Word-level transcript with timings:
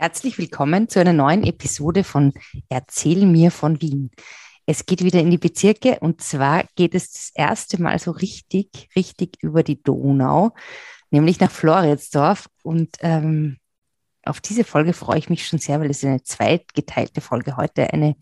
Herzlich 0.00 0.38
willkommen 0.38 0.88
zu 0.88 0.98
einer 0.98 1.12
neuen 1.12 1.44
Episode 1.44 2.04
von 2.04 2.32
Erzähl 2.70 3.26
mir 3.26 3.50
von 3.50 3.82
Wien. 3.82 4.10
Es 4.64 4.86
geht 4.86 5.04
wieder 5.04 5.20
in 5.20 5.30
die 5.30 5.36
Bezirke 5.36 5.98
und 6.00 6.22
zwar 6.22 6.64
geht 6.74 6.94
es 6.94 7.12
das 7.12 7.32
erste 7.34 7.82
Mal 7.82 7.98
so 7.98 8.10
richtig, 8.10 8.88
richtig 8.96 9.36
über 9.42 9.62
die 9.62 9.82
Donau, 9.82 10.54
nämlich 11.10 11.38
nach 11.38 11.50
Floridsdorf. 11.50 12.48
Und 12.62 12.96
ähm, 13.00 13.58
auf 14.24 14.40
diese 14.40 14.64
Folge 14.64 14.94
freue 14.94 15.18
ich 15.18 15.28
mich 15.28 15.46
schon 15.46 15.58
sehr, 15.58 15.80
weil 15.80 15.90
es 15.90 16.02
eine 16.02 16.22
zweitgeteilte 16.22 17.20
Folge. 17.20 17.58
Heute 17.58 17.92
eine 17.92 18.16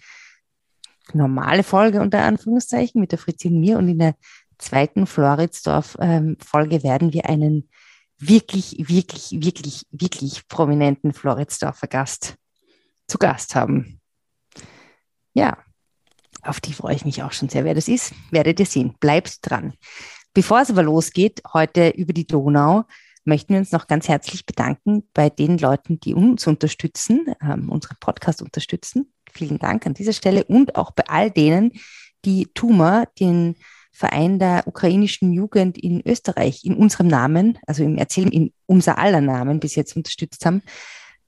normale 1.12 1.62
Folge 1.62 2.00
unter 2.00 2.24
Anführungszeichen 2.24 3.00
mit 3.00 3.12
der 3.12 3.20
Fritzi 3.20 3.46
und 3.46 3.60
mir 3.60 3.78
und 3.78 3.86
in 3.86 4.00
der 4.00 4.16
zweiten 4.58 5.06
Floridsdorf-Folge 5.06 6.76
ähm, 6.76 6.82
werden 6.82 7.12
wir 7.12 7.26
einen 7.26 7.68
wirklich, 8.18 8.76
wirklich, 8.78 9.30
wirklich, 9.42 9.86
wirklich 9.90 10.48
prominenten 10.48 11.12
Floridsdorfer 11.12 11.86
Gast 11.86 12.36
zu 13.06 13.18
Gast 13.18 13.54
haben. 13.54 14.00
Ja, 15.34 15.58
auf 16.42 16.60
die 16.60 16.72
freue 16.72 16.94
ich 16.96 17.04
mich 17.04 17.22
auch 17.22 17.32
schon 17.32 17.48
sehr. 17.48 17.64
Wer 17.64 17.74
das 17.74 17.88
ist, 17.88 18.12
werdet 18.30 18.60
ihr 18.60 18.66
sehen. 18.66 18.94
Bleibt 19.00 19.38
dran. 19.42 19.74
Bevor 20.34 20.60
es 20.60 20.70
aber 20.70 20.82
losgeht, 20.82 21.42
heute 21.52 21.88
über 21.90 22.12
die 22.12 22.26
Donau, 22.26 22.84
möchten 23.24 23.52
wir 23.52 23.58
uns 23.58 23.72
noch 23.72 23.86
ganz 23.86 24.08
herzlich 24.08 24.46
bedanken 24.46 25.08
bei 25.12 25.30
den 25.30 25.58
Leuten, 25.58 26.00
die 26.00 26.14
uns 26.14 26.46
unterstützen, 26.46 27.26
ähm, 27.42 27.68
unseren 27.68 27.96
Podcast 28.00 28.42
unterstützen. 28.42 29.12
Vielen 29.30 29.58
Dank 29.58 29.86
an 29.86 29.94
dieser 29.94 30.12
Stelle 30.12 30.44
und 30.44 30.76
auch 30.76 30.92
bei 30.92 31.04
all 31.08 31.30
denen, 31.30 31.72
die 32.24 32.48
Tuma, 32.54 33.04
den 33.20 33.56
Verein 33.98 34.38
der 34.38 34.62
ukrainischen 34.66 35.32
Jugend 35.32 35.76
in 35.76 36.00
Österreich 36.06 36.64
in 36.64 36.74
unserem 36.74 37.08
Namen, 37.08 37.58
also 37.66 37.82
im 37.82 37.98
Erzählen 37.98 38.30
in 38.30 38.52
unser 38.66 38.96
aller 38.96 39.20
Namen 39.20 39.58
bis 39.58 39.74
jetzt 39.74 39.96
unterstützt 39.96 40.46
haben. 40.46 40.62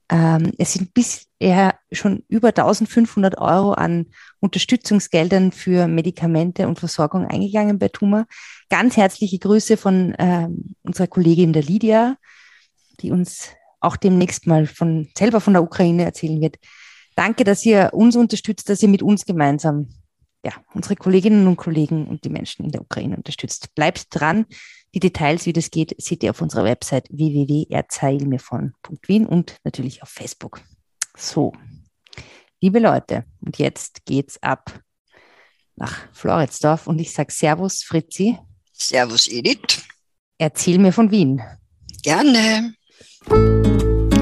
Ähm, 0.09 0.53
es 0.57 0.71
sind 0.71 0.93
bisher 0.93 1.75
schon 1.91 2.23
über 2.29 2.47
1500 2.47 3.37
Euro 3.39 3.73
an 3.73 4.05
Unterstützungsgeldern 4.39 5.51
für 5.51 5.89
Medikamente 5.89 6.65
und 6.65 6.79
Versorgung 6.79 7.27
eingegangen 7.27 7.77
bei 7.77 7.89
Tuma. 7.89 8.25
Ganz 8.69 8.95
herzliche 8.95 9.39
Grüße 9.39 9.75
von 9.75 10.15
ähm, 10.17 10.75
unserer 10.81 11.07
Kollegin 11.07 11.51
der 11.51 11.63
Lydia, 11.63 12.15
die 13.01 13.11
uns 13.11 13.49
auch 13.81 13.97
demnächst 13.97 14.47
mal 14.47 14.65
von, 14.65 15.09
selber 15.17 15.41
von 15.41 15.53
der 15.53 15.63
Ukraine 15.63 16.05
erzählen 16.05 16.39
wird. 16.39 16.55
Danke, 17.17 17.43
dass 17.43 17.65
ihr 17.65 17.89
uns 17.91 18.15
unterstützt, 18.15 18.69
dass 18.69 18.81
ihr 18.81 18.87
mit 18.87 19.03
uns 19.03 19.25
gemeinsam 19.25 19.89
ja, 20.43 20.53
unsere 20.73 20.95
Kolleginnen 20.95 21.45
und 21.47 21.57
Kollegen 21.57 22.07
und 22.07 22.23
die 22.23 22.29
Menschen 22.29 22.65
in 22.65 22.71
der 22.71 22.81
Ukraine 22.81 23.17
unterstützt. 23.17 23.75
Bleibt 23.75 24.07
dran. 24.09 24.47
Die 24.93 24.99
Details, 24.99 25.45
wie 25.45 25.53
das 25.53 25.71
geht, 25.71 25.95
seht 26.01 26.21
ihr 26.23 26.31
auf 26.31 26.41
unserer 26.41 26.65
Website 26.65 27.07
www.erzeilmirvon.wien 27.11 29.25
und 29.25 29.55
natürlich 29.63 30.03
auf 30.03 30.09
Facebook. 30.09 30.59
So, 31.15 31.53
liebe 32.59 32.79
Leute, 32.79 33.23
und 33.39 33.57
jetzt 33.57 34.03
geht's 34.05 34.41
ab 34.41 34.81
nach 35.75 35.99
Floridsdorf 36.11 36.87
und 36.87 36.99
ich 36.99 37.13
sage 37.13 37.31
Servus, 37.31 37.83
Fritzi. 37.83 38.37
Servus, 38.73 39.27
Edith. 39.27 39.85
Erzähl 40.37 40.79
mir 40.79 40.91
von 40.91 41.11
Wien. 41.11 41.41
Gerne. 42.03 42.73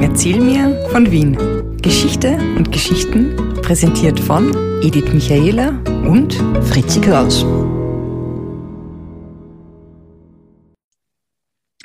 Erzähl 0.02 0.40
mir 0.40 0.88
von 0.92 1.10
Wien. 1.12 1.78
Geschichte 1.82 2.36
und 2.58 2.72
Geschichten 2.72 3.49
präsentiert 3.70 4.20
von 4.20 4.50
Edith 4.82 5.14
Michaela 5.14 5.70
und 6.08 6.34
Fritzi 6.70 7.00
Kraus. 7.02 7.46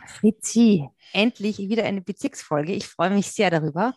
Fritzi, 0.07 0.89
endlich 1.13 1.59
wieder 1.59 1.85
eine 1.85 2.01
Bezirksfolge. 2.01 2.73
Ich 2.73 2.87
freue 2.87 3.11
mich 3.11 3.27
sehr 3.33 3.51
darüber. 3.51 3.93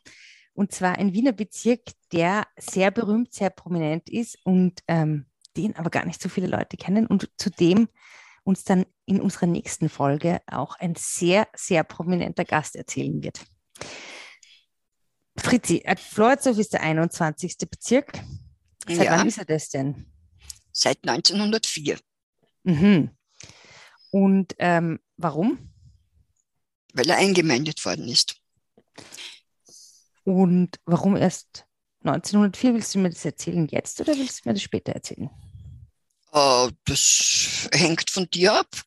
Und 0.54 0.74
zwar 0.74 0.98
ein 0.98 1.14
Wiener 1.14 1.32
Bezirk, 1.32 1.80
der 2.12 2.44
sehr 2.58 2.92
berühmt, 2.92 3.34
sehr 3.34 3.52
prominent 3.52 4.10
ist 4.10 4.38
und 4.44 4.82
ähm, 4.90 5.28
den 5.56 5.74
aber 5.78 5.90
gar 5.90 6.06
nicht 6.06 6.22
so 6.22 6.28
viele 6.28 6.48
Leute 6.48 6.76
kennen 6.76 7.08
und 7.08 7.30
zu 7.38 7.50
dem 7.50 7.88
uns 8.44 8.66
dann 8.66 8.86
in 9.06 9.22
unserer 9.22 9.48
nächsten 9.48 9.88
Folge 9.88 10.42
auch 10.48 10.76
ein 10.76 10.95
sehr, 10.98 11.48
sehr 11.56 11.86
prominenter 11.86 12.44
Gast 12.44 12.76
erzählen 12.76 13.23
wird. 13.23 13.45
Fritzi, 15.48 15.82
Floridsdorf 15.98 16.58
ist 16.58 16.74
der 16.74 16.82
21. 16.82 17.58
Bezirk. 17.70 18.20
Seit 18.86 19.06
ja. 19.06 19.18
wann 19.18 19.28
ist 19.28 19.38
er 19.38 19.46
das 19.46 19.70
denn? 19.70 20.06
Seit 20.74 21.08
1904. 21.08 21.98
Mhm. 22.64 23.12
Und 24.12 24.56
ähm, 24.60 25.00
warum? 25.16 25.72
Weil 26.94 27.10
er 27.10 27.18
eingemeindet 27.18 27.84
worden 27.86 28.10
ist. 28.10 28.36
Und 30.26 30.80
warum 30.86 31.16
erst 31.16 31.66
1904? 32.04 32.74
Willst 32.74 32.96
du 32.96 33.00
mir 33.00 33.10
das 33.10 33.24
erzählen 33.24 33.68
jetzt 33.70 34.02
oder 34.02 34.18
willst 34.18 34.44
du 34.44 34.50
mir 34.50 34.54
das 34.54 34.64
später 34.64 34.92
erzählen? 34.92 35.30
Uh, 36.34 36.70
das 36.84 37.70
hängt 37.72 38.10
von 38.10 38.30
dir 38.30 38.54
ab. 38.54 38.82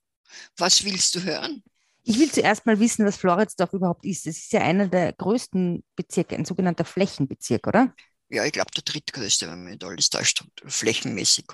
Was 0.58 0.84
willst 0.84 1.14
du 1.14 1.22
hören? 1.22 1.62
Ich 2.02 2.18
will 2.18 2.30
zuerst 2.30 2.66
mal 2.66 2.80
wissen, 2.80 3.04
was 3.04 3.16
Floridsdorf 3.16 3.72
überhaupt 3.72 4.04
ist. 4.04 4.26
Es 4.26 4.38
ist 4.38 4.52
ja 4.52 4.60
einer 4.60 4.88
der 4.88 5.12
größten 5.12 5.84
Bezirke, 5.96 6.34
ein 6.34 6.44
sogenannter 6.44 6.84
Flächenbezirk, 6.84 7.66
oder? 7.66 7.94
Ja, 8.30 8.44
ich 8.44 8.52
glaube, 8.52 8.70
der 8.70 8.84
drittgrößte, 8.84 9.48
wenn 9.48 9.62
man 9.62 9.72
nicht 9.72 9.84
alles 9.84 10.08
täuscht, 10.08 10.44
flächenmäßig. 10.64 11.46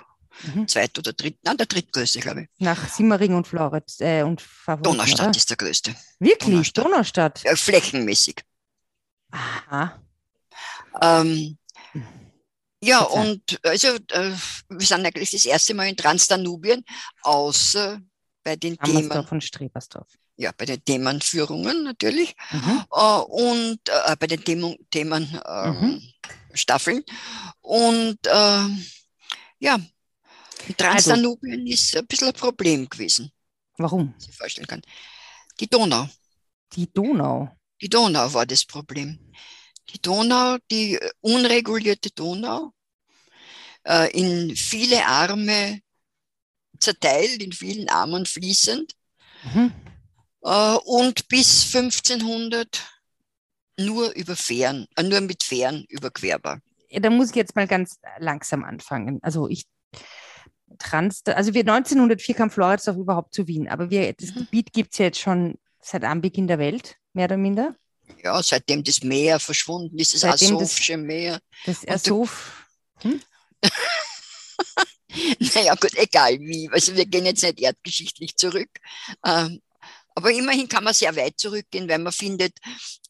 Mhm. 0.43 0.67
Zweit 0.67 0.97
oder 0.99 1.13
dritt, 1.13 1.39
nein, 1.43 1.57
der 1.57 1.65
drittgrößte, 1.65 2.19
glaube 2.19 2.43
ich. 2.43 2.47
Nach 2.59 2.87
Simmering 2.87 3.33
und 3.33 3.47
Floritz 3.47 3.99
äh, 3.99 4.21
und 4.21 4.39
Favoriten, 4.39 4.83
Donaustadt 4.83 5.27
oder? 5.29 5.37
ist 5.37 5.49
der 5.49 5.57
größte. 5.57 5.95
Wirklich? 6.19 6.73
Donaustadt? 6.73 6.85
Donaustadt? 6.85 7.43
Ja, 7.43 7.55
flächenmäßig. 7.55 8.43
Aha. 9.31 9.99
Ähm, 11.01 11.57
ja, 12.83 13.01
und 13.01 13.59
also 13.63 13.87
äh, 14.11 14.31
wir 14.69 14.85
sind 14.85 15.05
eigentlich 15.05 15.31
das 15.31 15.45
erste 15.45 15.73
Mal 15.73 15.89
in 15.89 15.97
Transdanubien, 15.97 16.85
außer 17.23 17.99
bei 18.43 18.55
den 18.55 18.77
Themen. 18.77 19.25
von 19.25 19.41
Strebersdorf 19.41 20.07
ja, 20.37 20.51
bei 20.55 20.65
den 20.65 20.83
Themenführungen 20.85 21.83
natürlich 21.83 22.35
mhm. 22.51 22.85
äh, 22.91 23.19
und 23.19 23.79
äh, 23.89 24.15
bei 24.17 24.27
den 24.27 24.43
Themen, 24.43 24.77
Themen 24.91 25.39
äh, 25.45 25.71
mhm. 25.71 26.01
Staffeln. 26.53 27.03
Und 27.61 28.19
äh, 28.25 28.67
ja, 29.59 29.79
Transdanubien 30.77 31.61
also, 31.61 31.73
ist 31.73 31.97
ein 31.97 32.07
bisschen 32.07 32.27
ein 32.27 32.33
Problem 32.33 32.87
gewesen. 32.87 33.31
Warum? 33.77 34.13
ich 34.19 34.35
vorstellen 34.35 34.67
kann. 34.67 34.81
Die 35.59 35.67
Donau. 35.67 36.07
Die 36.73 36.91
Donau. 36.91 37.49
Die 37.81 37.89
Donau 37.89 38.33
war 38.33 38.45
das 38.45 38.65
Problem. 38.65 39.19
Die 39.89 40.01
Donau, 40.01 40.57
die 40.69 40.99
unregulierte 41.21 42.11
Donau, 42.11 42.73
äh, 43.83 44.11
in 44.11 44.55
viele 44.55 45.05
Arme 45.05 45.81
zerteilt, 46.79 47.41
in 47.41 47.53
vielen 47.53 47.89
Armen 47.89 48.25
fließend. 48.25 48.93
Mhm. 49.43 49.71
Äh, 50.43 50.75
und 50.85 51.27
bis 51.27 51.73
1500 51.75 52.85
nur 53.79 54.13
über 54.15 54.35
Fähren, 54.35 54.87
äh, 54.95 55.03
nur 55.03 55.21
mit 55.21 55.43
Fähren 55.43 55.85
überquerbar. 55.89 56.59
Ja, 56.89 56.99
da 56.99 57.09
muss 57.09 57.29
ich 57.29 57.35
jetzt 57.35 57.55
mal 57.55 57.67
ganz 57.67 57.99
langsam 58.19 58.63
anfangen. 58.63 59.19
Also 59.21 59.47
ich 59.47 59.65
trans, 60.79 61.21
also 61.25 61.53
wir 61.53 61.61
1904 61.61 62.35
kam 62.35 62.49
Floridsdorf 62.49 62.97
überhaupt 62.97 63.33
zu 63.33 63.47
Wien, 63.47 63.67
aber 63.67 63.89
wir, 63.89 64.13
das 64.13 64.33
mhm. 64.33 64.39
Gebiet 64.39 64.73
gibt 64.73 64.93
es 64.93 64.99
ja 64.99 65.05
jetzt 65.05 65.19
schon 65.19 65.57
seit 65.81 66.03
Anbeginn 66.03 66.47
der 66.47 66.59
Welt, 66.59 66.97
mehr 67.13 67.25
oder 67.25 67.37
minder. 67.37 67.75
Ja, 68.23 68.41
seitdem 68.41 68.83
das 68.83 69.03
Meer 69.03 69.39
verschwunden 69.39 69.97
ist, 69.99 70.13
das 70.13 70.23
Asowsche 70.23 70.97
Meer. 70.97 71.39
Das 71.65 71.87
Asow. 71.87 72.29
Hm? 73.01 73.21
naja, 75.39 75.75
gut, 75.75 75.95
egal 75.95 76.39
wie. 76.39 76.69
Also 76.71 76.95
wir 76.95 77.05
gehen 77.05 77.25
jetzt 77.25 77.43
nicht 77.43 77.59
erdgeschichtlich 77.59 78.35
zurück. 78.37 78.69
Ähm, 79.25 79.61
aber 80.17 80.31
immerhin 80.31 80.67
kann 80.67 80.83
man 80.83 80.95
sehr 80.95 81.15
weit 81.15 81.39
zurückgehen, 81.39 81.87
weil 81.87 81.99
man 81.99 82.11
findet, 82.11 82.57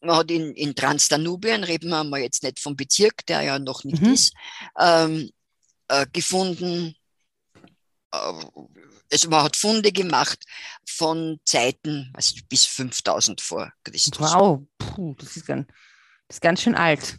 man 0.02 0.16
hat 0.16 0.30
in, 0.30 0.52
in 0.52 0.74
Transdanubien, 0.74 1.64
reden 1.64 1.88
wir 1.88 2.04
mal 2.04 2.20
jetzt 2.20 2.42
nicht 2.42 2.60
vom 2.60 2.76
Bezirk, 2.76 3.24
der 3.24 3.40
ja 3.40 3.58
noch 3.58 3.82
nicht 3.84 4.02
mhm. 4.02 4.12
ist, 4.12 4.34
ähm, 4.78 5.30
äh, 5.88 6.06
gefunden, 6.12 6.94
äh, 8.12 8.44
also 9.10 9.30
man 9.30 9.42
hat 9.42 9.56
Funde 9.56 9.90
gemacht 9.90 10.44
von 10.86 11.40
Zeiten 11.46 12.12
also 12.12 12.34
bis 12.46 12.66
5000 12.66 13.40
vor 13.40 13.72
Christus. 13.84 14.20
Wow, 14.20 14.66
Puh, 14.76 15.14
das, 15.14 15.34
ist 15.34 15.46
ganz, 15.46 15.66
das 16.26 16.36
ist 16.36 16.40
ganz 16.42 16.60
schön 16.60 16.74
alt. 16.74 17.16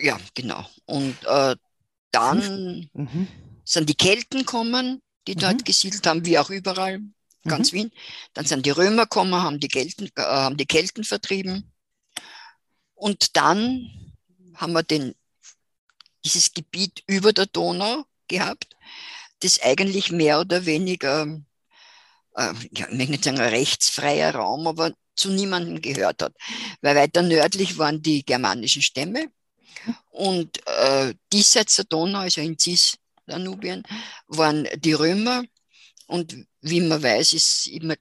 Ja, 0.00 0.18
genau. 0.34 0.68
Und 0.84 1.16
äh, 1.26 1.54
dann 2.10 2.90
mhm. 2.92 3.28
sind 3.62 3.88
die 3.88 3.94
Kelten 3.94 4.44
kommen, 4.44 5.00
die 5.28 5.36
dort 5.36 5.58
mhm. 5.58 5.64
gesiedelt 5.64 6.04
haben, 6.08 6.26
wie 6.26 6.40
auch 6.40 6.50
überall 6.50 7.02
ganz 7.48 7.72
mhm. 7.72 7.76
Wien. 7.76 7.92
Dann 8.34 8.46
sind 8.46 8.66
die 8.66 8.70
Römer 8.70 9.02
gekommen, 9.02 9.34
haben 9.34 9.60
die, 9.60 9.68
Kelten, 9.68 10.10
äh, 10.16 10.22
haben 10.22 10.56
die 10.56 10.66
Kelten 10.66 11.04
vertrieben. 11.04 11.72
Und 12.94 13.36
dann 13.36 13.90
haben 14.54 14.72
wir 14.72 14.82
den, 14.82 15.14
dieses 16.24 16.52
Gebiet 16.52 17.02
über 17.06 17.32
der 17.32 17.46
Donau 17.46 18.04
gehabt, 18.26 18.76
das 19.40 19.60
eigentlich 19.62 20.10
mehr 20.10 20.40
oder 20.40 20.66
weniger 20.66 21.40
äh, 22.38 22.54
ja, 22.72 22.88
ich 22.88 22.96
möchte 22.96 23.10
nicht 23.10 23.24
sagen 23.24 23.40
ein 23.40 23.48
rechtsfreier 23.48 24.34
Raum, 24.34 24.66
aber 24.66 24.92
zu 25.16 25.30
niemandem 25.30 25.82
gehört 25.82 26.22
hat. 26.22 26.34
Weil 26.80 26.96
weiter 26.96 27.22
nördlich 27.22 27.76
waren 27.78 28.00
die 28.00 28.24
germanischen 28.24 28.82
Stämme 28.82 29.26
und 30.10 30.64
äh, 30.66 31.14
diesseits 31.32 31.76
der 31.76 31.86
Donau, 31.86 32.20
also 32.20 32.40
in 32.40 32.58
Cisdanubien, 32.58 33.82
waren 34.28 34.68
die 34.76 34.92
Römer 34.92 35.42
und 36.06 36.36
wie 36.60 36.80
man 36.80 37.02
weiß, 37.02 37.34
ist 37.34 37.66
immer, 37.68 37.94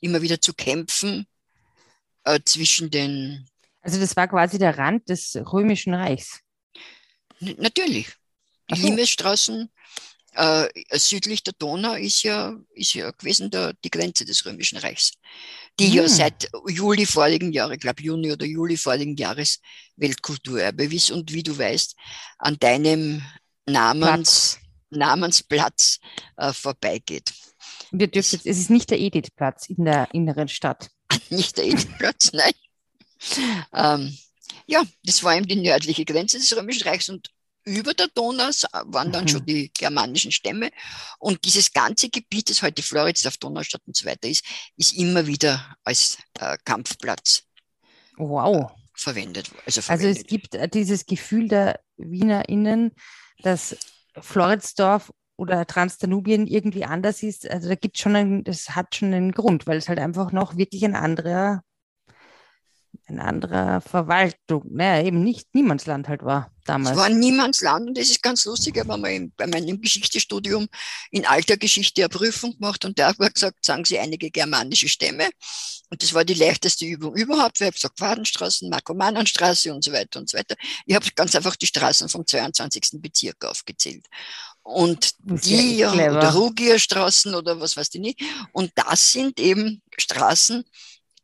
immer 0.00 0.22
wieder 0.22 0.40
zu 0.40 0.54
kämpfen 0.54 1.26
äh, 2.24 2.40
zwischen 2.44 2.90
den. 2.90 3.48
Also 3.82 4.00
das 4.00 4.16
war 4.16 4.28
quasi 4.28 4.58
der 4.58 4.76
Rand 4.78 5.08
des 5.08 5.36
Römischen 5.36 5.94
Reichs. 5.94 6.40
N 7.40 7.56
natürlich. 7.58 8.12
Die 8.70 8.80
so. 8.80 8.88
Limesstraßen 8.88 9.70
äh, 10.36 10.68
südlich 10.92 11.42
der 11.42 11.54
Donau 11.58 11.94
ist 11.94 12.22
ja, 12.22 12.56
ist 12.74 12.94
ja 12.94 13.10
gewesen 13.10 13.50
der, 13.50 13.72
die 13.84 13.90
Grenze 13.90 14.24
des 14.24 14.44
Römischen 14.44 14.78
Reichs, 14.78 15.12
die 15.80 15.86
hm. 15.86 15.94
ja 15.94 16.08
seit 16.08 16.50
Juli 16.68 17.06
vorigen 17.06 17.52
Jahres, 17.52 17.74
ich 17.74 17.80
glaube 17.80 18.02
Juni 18.02 18.32
oder 18.32 18.44
Juli 18.44 18.76
vorigen 18.76 19.16
Jahres 19.16 19.60
Weltkulturerbe 19.96 20.84
ist 20.84 21.10
und 21.10 21.32
wie 21.32 21.42
du 21.42 21.56
weißt, 21.56 21.96
an 22.38 22.58
deinem 22.58 23.22
Namens, 23.66 24.58
Namensplatz 24.90 25.98
äh, 26.36 26.52
vorbeigeht. 26.52 27.32
Dürft 27.92 28.32
jetzt, 28.32 28.46
es 28.46 28.58
ist 28.58 28.70
nicht 28.70 28.90
der 28.90 29.00
Edithplatz 29.00 29.68
in 29.68 29.84
der 29.84 30.12
inneren 30.12 30.48
Stadt. 30.48 30.90
nicht 31.30 31.56
der 31.56 31.66
Edithplatz, 31.66 32.32
nein. 32.32 32.52
Ähm, 33.72 34.18
ja, 34.66 34.82
das 35.04 35.22
war 35.22 35.36
eben 35.36 35.46
die 35.46 35.56
nördliche 35.56 36.04
Grenze 36.04 36.38
des 36.38 36.54
Römischen 36.56 36.88
Reichs 36.88 37.08
und 37.08 37.30
über 37.64 37.94
der 37.94 38.08
Donau 38.14 38.48
waren 38.84 39.10
dann 39.10 39.24
mhm. 39.24 39.28
schon 39.28 39.46
die 39.46 39.70
germanischen 39.72 40.30
Stämme. 40.30 40.70
Und 41.18 41.44
dieses 41.44 41.72
ganze 41.72 42.08
Gebiet, 42.08 42.48
das 42.48 42.62
heute 42.62 42.82
Floridsdorf, 42.82 43.38
Donaustadt 43.38 43.82
und 43.86 43.96
so 43.96 44.06
weiter 44.06 44.28
ist, 44.28 44.44
ist 44.76 44.96
immer 44.96 45.26
wieder 45.26 45.76
als 45.82 46.16
äh, 46.38 46.56
Kampfplatz 46.64 47.42
wow. 48.16 48.70
verwendet. 48.94 49.50
Also, 49.64 49.82
verwendet. 49.82 50.08
also 50.08 50.20
es 50.20 50.26
gibt 50.26 50.54
äh, 50.54 50.68
dieses 50.68 51.06
Gefühl 51.06 51.48
der 51.48 51.80
WienerInnen, 51.96 52.92
dass 53.42 53.76
Floridsdorf 54.20 55.12
oder 55.36 55.66
Transdanubien 55.66 56.46
irgendwie 56.46 56.84
anders 56.84 57.22
ist. 57.22 57.48
Also 57.48 57.68
da 57.68 57.74
gibt 57.74 57.98
schon 57.98 58.16
einen, 58.16 58.44
das 58.44 58.70
hat 58.70 58.94
schon 58.94 59.12
einen 59.12 59.32
Grund, 59.32 59.66
weil 59.66 59.78
es 59.78 59.88
halt 59.88 59.98
einfach 59.98 60.32
noch 60.32 60.56
wirklich 60.56 60.84
ein 60.84 60.96
anderer, 60.96 61.62
ein 63.06 63.20
anderer 63.20 63.80
Verwaltung, 63.82 64.64
naja, 64.70 65.06
eben 65.06 65.22
nicht 65.22 65.54
Niemandsland 65.54 66.08
halt 66.08 66.24
war 66.24 66.50
damals. 66.64 66.96
Es 66.96 67.02
war 67.02 67.08
Niemandsland 67.08 67.88
und 67.88 67.98
das 67.98 68.08
ist 68.08 68.22
ganz 68.22 68.44
lustig, 68.46 68.80
aber 68.80 68.96
mal 68.96 69.28
bei 69.36 69.46
meinem 69.46 69.80
Geschichtsstudium 69.80 70.66
in 71.10 71.26
alter 71.26 71.56
Geschichte 71.56 72.02
eine 72.02 72.08
Prüfung 72.08 72.54
gemacht 72.54 72.84
und 72.84 72.98
der 72.98 73.08
hat 73.08 73.18
gesagt, 73.34 73.64
sagen 73.64 73.84
Sie 73.84 73.98
einige 73.98 74.30
germanische 74.30 74.88
Stämme. 74.88 75.28
Und 75.88 76.02
das 76.02 76.14
war 76.14 76.24
die 76.24 76.34
leichteste 76.34 76.84
Übung 76.84 77.14
überhaupt. 77.14 77.60
Ich 77.60 77.66
habe 77.66 77.74
gesagt, 77.74 78.00
Wadenstraßen, 78.00 78.68
Markomanenstraße 78.68 79.72
und 79.72 79.84
so 79.84 79.92
weiter 79.92 80.18
und 80.18 80.28
so 80.28 80.36
weiter. 80.36 80.56
Ich 80.84 80.94
habe 80.94 81.06
ganz 81.14 81.36
einfach 81.36 81.54
die 81.54 81.66
Straßen 81.66 82.08
vom 82.08 82.26
22. 82.26 83.00
Bezirk 83.00 83.44
aufgezählt. 83.44 84.06
Und 84.66 85.14
die, 85.20 85.84
oder 85.84 86.32
Rugierstraßen 86.32 87.36
oder 87.36 87.60
was 87.60 87.76
weiß 87.76 87.88
ich 87.94 88.00
nicht. 88.00 88.20
Und 88.50 88.72
das 88.74 89.12
sind 89.12 89.38
eben 89.38 89.80
Straßen, 89.96 90.64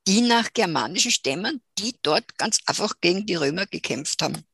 die 0.06 0.20
nach 0.20 0.52
germanischen 0.52 1.10
Stämmen, 1.10 1.60
die 1.76 1.96
dort 2.02 2.38
ganz 2.38 2.60
einfach 2.66 2.94
gegen 3.00 3.26
die 3.26 3.34
Römer 3.34 3.66
gekämpft 3.66 4.22
haben, 4.22 4.44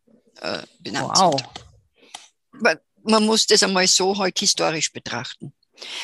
äh, 0.41 0.63
benannt 0.81 1.11
wow. 1.15 1.39
sind. 1.39 2.81
Man 3.03 3.27
muss 3.27 3.47
das 3.47 3.63
einmal 3.63 3.87
so 3.87 4.17
halt 4.17 4.39
historisch 4.39 4.91
betrachten. 4.91 5.53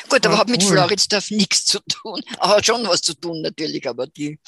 Gut, 0.07 0.23
aber 0.23 0.35
ja, 0.35 0.41
hat 0.41 0.49
mit 0.49 0.61
cool. 0.63 0.73
Floridsdorf 0.73 1.31
nichts 1.31 1.65
zu 1.65 1.79
tun. 1.89 2.21
Hat 2.39 2.65
schon 2.65 2.87
was 2.87 3.01
zu 3.01 3.15
tun 3.15 3.41
natürlich, 3.41 3.89
aber 3.89 4.05
die, 4.05 4.39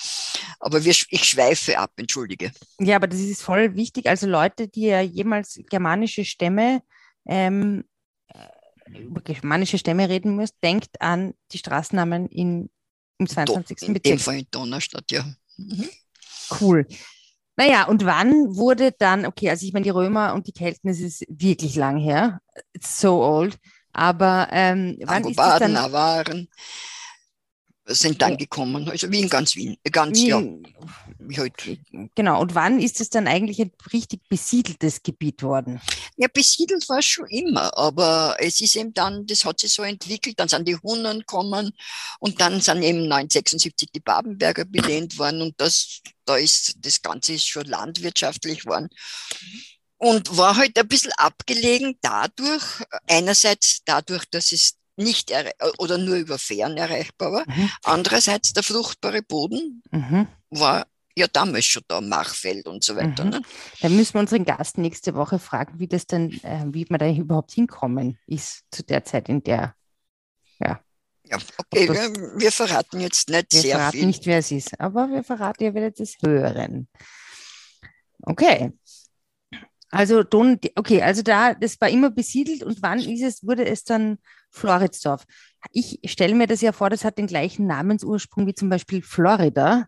aber 0.59 0.83
wir, 0.85 0.95
ich 1.09 1.23
schweife 1.23 1.77
ab, 1.77 1.91
entschuldige. 1.97 2.51
Ja, 2.79 2.97
aber 2.97 3.07
das 3.07 3.19
ist 3.19 3.41
voll 3.41 3.75
wichtig. 3.75 4.05
Also 4.05 4.27
Leute, 4.27 4.67
die 4.67 4.85
ja 4.85 5.01
jemals 5.01 5.59
germanische 5.69 6.23
Stämme 6.23 6.81
ähm, 7.25 7.79
äh, 7.79 7.96
über 8.93 9.21
germanische 9.21 9.77
Stämme 9.77 10.09
reden 10.09 10.35
muss, 10.35 10.49
denkt 10.63 11.01
an 11.01 11.33
die 11.51 11.57
Straßennamen 11.57 12.27
in, 12.27 12.69
im 13.17 13.27
22. 13.27 13.87
In 13.87 13.93
Bezirk. 13.93 14.17
Dem 14.17 14.19
Fall 14.19 14.39
in 14.39 14.47
Donaustadt, 14.51 15.11
ja. 15.11 15.25
Mhm. 15.57 15.89
Cool. 16.61 16.87
Naja, 17.55 17.87
und 17.87 18.05
wann 18.05 18.55
wurde 18.55 18.91
dann, 18.91 19.25
okay, 19.25 19.49
also 19.49 19.65
ich 19.65 19.73
meine, 19.73 19.83
die 19.83 19.89
Römer 19.89 20.33
und 20.33 20.47
die 20.47 20.51
Kelten, 20.51 20.87
das 20.87 20.99
ist 20.99 21.25
wirklich 21.27 21.75
lang 21.75 21.97
her. 21.97 22.39
It's 22.73 23.01
so 23.01 23.23
old. 23.23 23.57
Aber 23.91 24.47
ähm, 24.51 24.97
wann 25.03 25.23
ist 25.23 25.39
es 25.39 25.59
dann? 25.59 25.73
Nawaren 25.73 26.47
sind 27.87 28.21
dann 28.21 28.37
gekommen, 28.37 28.89
also 28.89 29.11
wie 29.11 29.21
in 29.21 29.29
ganz 29.29 29.55
Wien, 29.55 29.77
äh, 29.83 29.89
ganz 29.89 30.19
wie, 30.19 30.27
ja. 30.27 30.43
Wie 31.19 31.37
halt. 31.37 31.53
Genau, 32.15 32.41
und 32.41 32.53
wann 32.53 32.79
ist 32.79 33.01
es 33.01 33.09
dann 33.09 33.27
eigentlich 33.27 33.59
ein 33.59 33.71
richtig 33.91 34.27
besiedeltes 34.29 35.03
Gebiet 35.03 35.41
worden? 35.43 35.81
Ja, 36.17 36.27
besiedelt 36.31 36.87
war 36.89 36.99
es 36.99 37.05
schon 37.05 37.27
immer, 37.27 37.75
aber 37.77 38.35
es 38.39 38.61
ist 38.61 38.75
eben 38.75 38.93
dann, 38.93 39.25
das 39.25 39.45
hat 39.45 39.59
sich 39.59 39.73
so 39.73 39.83
entwickelt, 39.83 40.39
dann 40.39 40.47
sind 40.47 40.67
die 40.67 40.75
Hunnen 40.75 41.19
gekommen 41.19 41.71
und 42.19 42.41
dann 42.41 42.61
sind 42.61 42.83
eben 42.83 43.11
1976 43.11 43.89
die 43.93 43.99
Babenberger 43.99 44.65
belehnt 44.65 45.17
worden 45.17 45.41
und 45.41 45.53
das, 45.57 46.01
da 46.25 46.35
ist, 46.37 46.75
das 46.79 47.01
Ganze 47.01 47.33
ist 47.33 47.47
schon 47.47 47.65
landwirtschaftlich 47.65 48.65
worden 48.65 48.89
und 49.97 50.37
war 50.37 50.55
halt 50.55 50.77
ein 50.77 50.87
bisschen 50.87 51.13
abgelegen 51.13 51.97
dadurch, 52.01 52.63
einerseits 53.07 53.81
dadurch, 53.85 54.25
dass 54.29 54.51
es 54.51 54.75
nicht 54.97 55.31
oder 55.77 55.97
nur 55.97 56.15
über 56.15 56.37
Fähren 56.37 56.75
erreichbar 56.77 57.31
war, 57.31 57.43
mhm. 57.47 57.69
andererseits 57.83 58.53
der 58.53 58.63
fruchtbare 58.63 59.21
Boden 59.21 59.83
mhm. 59.91 60.27
war 60.49 60.87
ja 61.15 61.27
damals 61.27 61.65
schon 61.65 61.83
da, 61.87 62.01
Machfeld 62.01 62.67
und 62.67 62.83
so 62.83 62.95
weiter. 62.95 63.23
Mhm. 63.23 63.29
Ne? 63.29 63.41
Dann 63.81 63.95
müssen 63.95 64.15
wir 64.15 64.21
unseren 64.21 64.45
Gast 64.45 64.77
nächste 64.77 65.15
Woche 65.15 65.39
fragen, 65.39 65.79
wie 65.79 65.87
das 65.87 66.05
denn, 66.05 66.31
äh, 66.43 66.65
wie 66.67 66.85
man 66.89 66.99
da 66.99 67.09
überhaupt 67.09 67.51
hinkommen 67.51 68.19
ist 68.27 68.63
zu 68.71 68.83
der 68.83 69.03
Zeit, 69.03 69.29
in 69.29 69.43
der, 69.43 69.75
ja. 70.59 70.79
Ja, 71.23 71.37
okay, 71.57 71.87
das, 71.87 71.97
wir, 71.97 72.39
wir, 72.39 72.51
verraten 72.53 73.01
jetzt 73.01 73.29
nicht 73.29 73.51
wir 73.51 73.61
sehr 73.61 73.75
verraten 73.77 74.07
nicht, 74.07 74.25
wer 74.25 74.37
es 74.37 74.51
ist, 74.51 74.79
aber 74.79 75.09
wir 75.09 75.23
verraten, 75.23 75.63
ihr 75.63 75.73
werdet 75.73 75.99
es 75.99 76.15
hören. 76.21 76.87
Okay, 78.21 78.71
also 79.89 80.23
Don, 80.23 80.59
okay, 80.75 81.01
also 81.01 81.21
da, 81.21 81.53
das 81.53 81.79
war 81.79 81.89
immer 81.89 82.09
besiedelt 82.09 82.63
und 82.63 82.81
wann 82.81 82.99
ist 82.99 83.21
es, 83.21 83.45
wurde 83.45 83.65
es 83.65 83.83
dann 83.83 84.17
Floridsdorf? 84.57 85.23
Ich 85.71 85.99
stelle 86.05 86.35
mir 86.35 86.47
das 86.47 86.61
ja 86.61 86.71
vor, 86.71 86.89
das 86.89 87.03
hat 87.03 87.17
den 87.17 87.27
gleichen 87.27 87.67
Namensursprung 87.67 88.47
wie 88.47 88.53
zum 88.53 88.69
Beispiel 88.69 89.01
Florida 89.01 89.87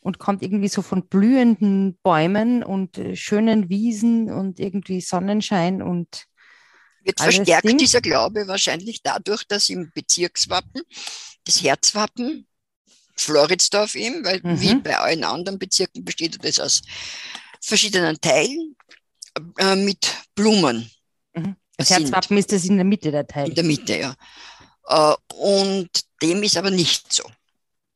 und 0.00 0.18
kommt 0.18 0.42
irgendwie 0.42 0.68
so 0.68 0.82
von 0.82 1.06
blühenden 1.08 1.98
Bäumen 2.02 2.62
und 2.62 2.98
äh, 2.98 3.16
schönen 3.16 3.68
Wiesen 3.68 4.32
und 4.32 4.58
irgendwie 4.58 5.00
Sonnenschein 5.00 5.82
und 5.82 6.26
wird 7.02 7.20
verstärkt 7.20 7.68
Ding. 7.68 7.78
dieser 7.78 8.00
Glaube 8.00 8.46
wahrscheinlich 8.46 9.02
dadurch, 9.02 9.44
dass 9.46 9.68
im 9.68 9.90
Bezirkswappen 9.94 10.82
das 11.44 11.62
Herzwappen 11.62 12.46
Floridsdorf 13.16 13.94
eben, 13.94 14.24
weil 14.24 14.40
mhm. 14.42 14.60
wie 14.60 14.74
bei 14.76 14.98
allen 14.98 15.24
anderen 15.24 15.58
Bezirken 15.58 16.04
besteht 16.04 16.42
das 16.42 16.58
aus 16.58 16.82
verschiedenen 17.60 18.20
Teilen 18.20 18.76
äh, 19.58 19.76
mit 19.76 20.14
Blumen. 20.34 20.90
Das 21.80 21.90
Herzwappen 21.90 22.36
ist 22.38 22.52
das 22.52 22.64
in 22.64 22.76
der 22.76 22.84
Mitte 22.84 23.10
der 23.10 23.26
Teil. 23.26 23.48
In 23.48 23.54
der 23.54 23.64
Mitte, 23.64 23.98
ja. 23.98 24.14
Äh, 24.86 25.14
und 25.34 25.88
dem 26.22 26.42
ist 26.42 26.56
aber 26.56 26.70
nicht 26.70 27.12
so. 27.12 27.24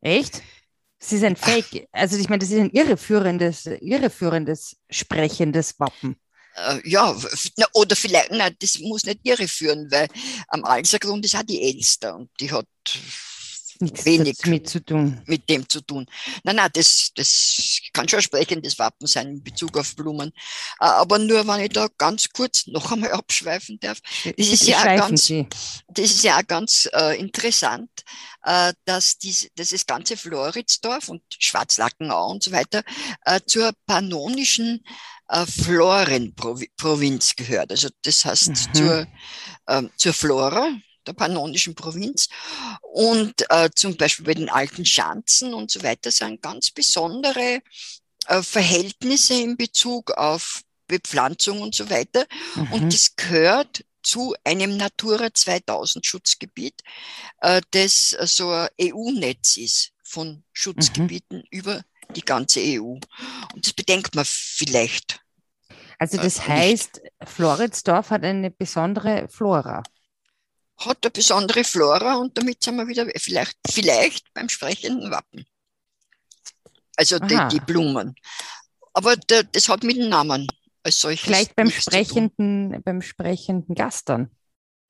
Echt? 0.01 0.43
Es 0.99 1.13
ist 1.13 1.25
ein 1.25 1.37
Fake. 1.37 1.87
Also 1.93 2.17
ich 2.17 2.29
meine, 2.29 2.41
das 2.41 2.51
ist 2.51 2.59
ein 2.59 2.71
irreführendes, 2.71 3.67
irreführendes, 3.67 4.77
sprechendes 4.89 5.79
Wappen. 5.79 6.17
Äh, 6.57 6.89
ja, 6.89 7.15
oder 7.73 7.97
vielleicht, 7.97 8.31
nein, 8.31 8.55
das 8.59 8.79
muss 8.79 9.05
nicht 9.05 9.21
irreführen, 9.25 9.91
weil 9.91 10.09
am 10.49 10.65
Alsergrund 10.65 11.25
ist 11.25 11.37
auch 11.37 11.43
die 11.43 11.63
Elster 11.63 12.17
und 12.17 12.31
die 12.41 12.51
hat 12.51 12.67
Nichts 13.81 14.05
wenig 14.05 14.47
mit, 14.47 14.69
zu 14.69 14.85
tun. 14.85 15.21
mit 15.27 15.49
dem 15.49 15.69
zu 15.69 15.81
tun. 15.81 16.07
Nein, 16.43 16.57
nein, 16.57 16.71
das, 16.73 17.11
das 17.15 17.81
kann 17.93 18.09
schon 18.09 18.19
ein 18.21 18.23
sprechendes 18.23 18.79
Wappen 18.79 19.07
sein 19.07 19.29
in 19.29 19.43
Bezug 19.43 19.77
auf 19.77 19.95
Blumen. 19.97 20.31
Äh, 20.81 20.85
aber 20.85 21.19
nur, 21.19 21.47
wenn 21.47 21.61
ich 21.61 21.71
da 21.71 21.89
ganz 21.99 22.29
kurz 22.29 22.67
noch 22.67 22.93
einmal 22.93 23.13
abschweifen 23.13 23.79
darf. 23.81 23.99
Das 24.25 24.49
ist 24.49 24.67
ja 24.67 24.97
ganz, 24.97 25.33
das 25.89 26.05
ist 26.11 26.23
ja 26.25 26.39
auch 26.39 26.47
ganz 26.47 26.89
äh, 26.93 27.19
interessant, 27.19 27.91
äh, 28.43 28.73
dass 28.85 29.19
dies, 29.19 29.51
das 29.57 29.87
ganze 29.87 30.17
Floridsdorf 30.17 31.09
und 31.09 31.23
Schwarzlackenau 31.39 32.31
und 32.31 32.43
so 32.43 32.53
weiter 32.53 32.83
äh, 33.25 33.41
zur 33.47 33.73
pannonischen 33.87 34.85
äh, 35.29 35.47
Florenprovinz 35.47 37.37
gehört. 37.37 37.71
Also 37.71 37.89
das 38.03 38.25
heißt 38.25 38.49
mhm. 38.49 38.75
zur, 38.75 39.07
äh, 39.67 39.83
zur 39.97 40.13
Flora, 40.13 40.71
der 41.07 41.13
pannonischen 41.13 41.75
Provinz. 41.75 42.29
Und 42.81 43.45
äh, 43.51 43.71
zum 43.75 43.97
Beispiel 43.97 44.27
bei 44.27 44.35
den 44.35 44.49
alten 44.49 44.85
Schanzen 44.85 45.55
und 45.55 45.71
so 45.71 45.83
weiter 45.83 46.11
sind 46.11 46.43
ganz 46.43 46.71
besondere 46.71 47.61
äh, 48.29 48.43
Verhältnisse 48.43 49.35
in 49.35 49.57
Bezug 49.57 50.13
auf 50.13 50.63
Bepflanzung 50.87 51.61
und 51.61 51.75
so 51.75 51.91
weiter. 51.91 52.27
Mhm. 52.55 52.73
Und 52.73 52.93
das 52.93 53.17
gehört 53.17 53.85
zu 54.03 54.35
einem 54.45 54.77
Natura 54.77 55.33
2000 55.33 56.05
Schutzgebiet, 56.05 56.83
äh, 57.41 57.61
das 57.71 58.11
so 58.11 58.51
ein 58.51 58.69
EU-Netz 58.81 59.57
ist 59.57 59.93
von 60.03 60.45
Schutzgebieten 60.53 61.39
mhm. 61.39 61.45
über 61.51 61.83
die 62.15 62.25
ganze 62.25 62.61
EU. 62.61 62.99
Und 63.55 63.67
das 63.67 63.73
bedenkt 63.73 64.15
man 64.15 64.25
vielleicht. 64.27 65.21
Also 65.99 66.19
das 66.19 66.39
äh, 66.39 66.43
heißt, 66.43 67.01
Floridsdorf 67.25 68.11
hat 68.11 68.25
eine 68.25 68.51
besondere 68.51 69.29
Flora. 69.29 69.83
Hat 70.77 70.99
eine 71.03 71.11
besondere 71.11 71.65
Flora 71.65 72.17
und 72.17 72.37
damit 72.37 72.63
sind 72.63 72.77
wir 72.77 72.89
wieder 72.89 73.07
vielleicht, 73.17 73.57
vielleicht 73.69 74.33
beim 74.35 74.49
sprechenden 74.49 75.11
Wappen. 75.11 75.45
Also 76.97 77.19
die, 77.19 77.39
die, 77.51 77.61
Blumen. 77.61 78.15
Aber 78.93 79.17
der, 79.17 79.45
das 79.45 79.69
hat 79.69 79.83
mit 79.83 79.97
dem 79.97 80.09
Namen 80.09 80.47
als 80.83 81.01
solches. 81.01 81.25
Vielleicht 81.25 81.57
beim 81.57 81.71
sprechenden, 81.71 82.83
beim 82.83 83.03
sprechenden 83.03 83.75
Gast 83.75 84.09
dann. 84.09 84.31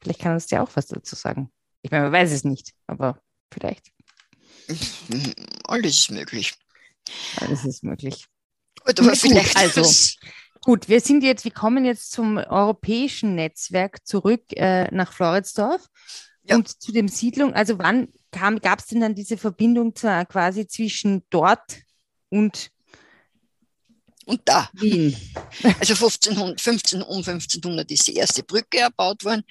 Vielleicht 0.03 0.21
kann 0.21 0.35
uns 0.35 0.51
ja 0.51 0.63
auch 0.63 0.71
was 0.75 0.87
dazu 0.87 1.15
sagen. 1.15 1.51
Ich 1.83 1.91
meine, 1.91 2.05
man 2.05 2.13
weiß 2.13 2.33
es 2.33 2.45
nicht, 2.45 2.73
aber 2.87 3.23
vielleicht. 3.51 3.91
Alles 5.67 5.99
ist 6.01 6.11
möglich. 6.11 6.55
Alles 7.37 7.65
ist 7.65 7.85
möglich. 7.85 8.27
Gut, 8.85 9.01
aber 9.01 9.17
vielleicht. 9.17 9.57
Also, 9.57 9.83
gut, 10.65 10.89
wir 10.89 11.01
sind 11.01 11.23
jetzt, 11.23 11.45
wir 11.45 11.53
kommen 11.53 11.85
jetzt 11.85 12.13
zum 12.13 12.39
europäischen 12.39 13.35
Netzwerk 13.35 14.07
zurück 14.07 14.43
äh, 14.53 14.89
nach 14.95 15.13
Floridsdorf 15.13 15.87
ja. 16.45 16.57
und 16.57 16.69
zu 16.83 16.93
dem 16.93 17.09
Siedlung. 17.09 17.55
Also 17.55 17.79
wann 17.79 18.09
gab 18.31 18.79
es 18.79 18.87
denn 18.87 19.01
dann 19.01 19.15
diese 19.15 19.37
Verbindung 19.37 19.95
zu, 19.95 20.09
quasi 20.29 20.67
zwischen 20.67 21.23
dort 21.31 21.81
und 22.31 22.71
und 24.27 24.41
da. 24.47 24.71
Wien. 24.73 25.15
Also 25.81 25.93
1500, 25.95 26.61
15, 26.61 27.03
um 27.03 27.19
1500 27.19 27.91
ist 27.91 28.07
die 28.07 28.15
erste 28.15 28.43
Brücke 28.43 28.79
erbaut 28.79 29.23
worden 29.25 29.45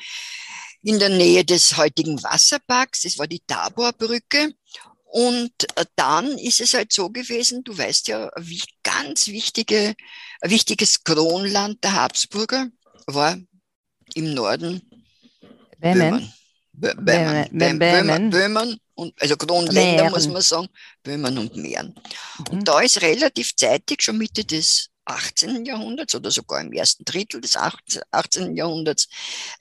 in 0.82 1.00
der 1.00 1.10
Nähe 1.10 1.46
des 1.46 1.78
heutigen 1.78 2.22
Wasserparks. 2.24 3.02
Das 3.02 3.18
war 3.18 3.28
die 3.28 3.42
Taborbrücke. 3.46 4.54
Und 5.14 5.52
äh, 5.76 5.86
dann 5.96 6.40
ist 6.40 6.60
es 6.60 6.74
halt 6.74 6.92
so 6.92 7.12
gewesen, 7.12 7.64
du 7.64 7.78
weißt 7.78 8.08
ja, 8.08 8.32
wie 8.40 8.64
ganz 8.82 9.28
wichtige, 9.28 9.94
wichtiges 10.42 11.04
Kronland 11.04 11.84
der 11.84 11.94
Habsburger 11.94 12.70
war 13.06 13.38
im 14.16 14.34
Norden 14.34 14.82
Böhmen. 15.78 16.34
Böhmen. 16.74 17.06
Böhmen. 17.06 17.48
Böhmen. 17.52 17.80
Böhmen. 17.80 18.30
Böhmen 18.32 18.80
und, 18.96 19.14
also 19.22 19.38
Kronländer 19.38 20.10
muss 20.10 20.28
man 20.28 20.42
sagen, 20.42 20.68
Böhmen 21.04 21.38
und 21.38 21.56
Mähren. 21.58 21.94
Mhm. 22.40 22.46
Und 22.50 22.68
da 22.68 22.80
ist 22.80 23.04
relativ 23.04 23.56
zeitig, 23.56 24.02
schon 24.02 24.18
Mitte 24.18 24.44
des 24.44 24.90
18. 25.06 25.64
Jahrhunderts 25.64 26.16
oder 26.16 26.32
sogar 26.32 26.62
im 26.62 26.74
ersten 26.74 27.06
Drittel 27.06 27.40
des 27.40 27.56
18. 27.56 28.56
Jahrhunderts, 28.56 29.08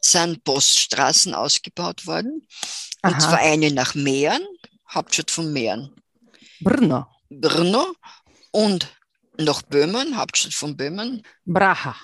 sind 0.00 0.44
Poststraßen 0.44 1.34
ausgebaut 1.34 2.06
worden. 2.06 2.48
Aha. 3.02 3.12
Und 3.12 3.20
zwar 3.20 3.38
eine 3.40 3.70
nach 3.70 3.94
Mähren, 3.94 4.46
Hauptstadt 4.92 5.30
von 5.30 5.52
Mähren. 5.52 5.94
Brno. 6.60 7.06
Brno 7.30 7.94
und 8.50 8.88
nach 9.38 9.62
Böhmen, 9.62 10.16
Hauptstadt 10.16 10.54
von 10.54 10.76
Böhmen. 10.76 11.22
Braha. 11.44 11.96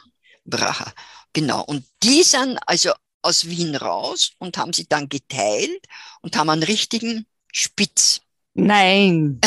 Braha, 0.44 0.92
genau. 1.32 1.62
Und 1.64 1.84
die 2.02 2.22
sind 2.22 2.58
also 2.66 2.92
aus 3.22 3.46
Wien 3.46 3.76
raus 3.76 4.32
und 4.38 4.56
haben 4.56 4.72
sie 4.72 4.86
dann 4.88 5.08
geteilt 5.08 5.86
und 6.22 6.36
haben 6.36 6.50
einen 6.50 6.62
richtigen 6.62 7.26
Spitz. 7.52 8.20
Nein. 8.54 9.40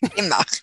gemacht. 0.14 0.62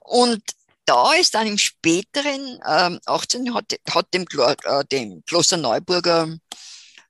und 0.00 0.42
da 0.84 1.12
ist 1.14 1.34
dann 1.34 1.46
im 1.46 1.58
späteren 1.58 2.60
ähm, 2.66 2.98
18. 3.06 3.54
hat, 3.54 3.72
hat 3.88 4.12
dem, 4.14 4.24
äh, 4.36 4.84
dem 4.90 5.24
Kloster 5.24 5.56
Neuburger 5.56 6.36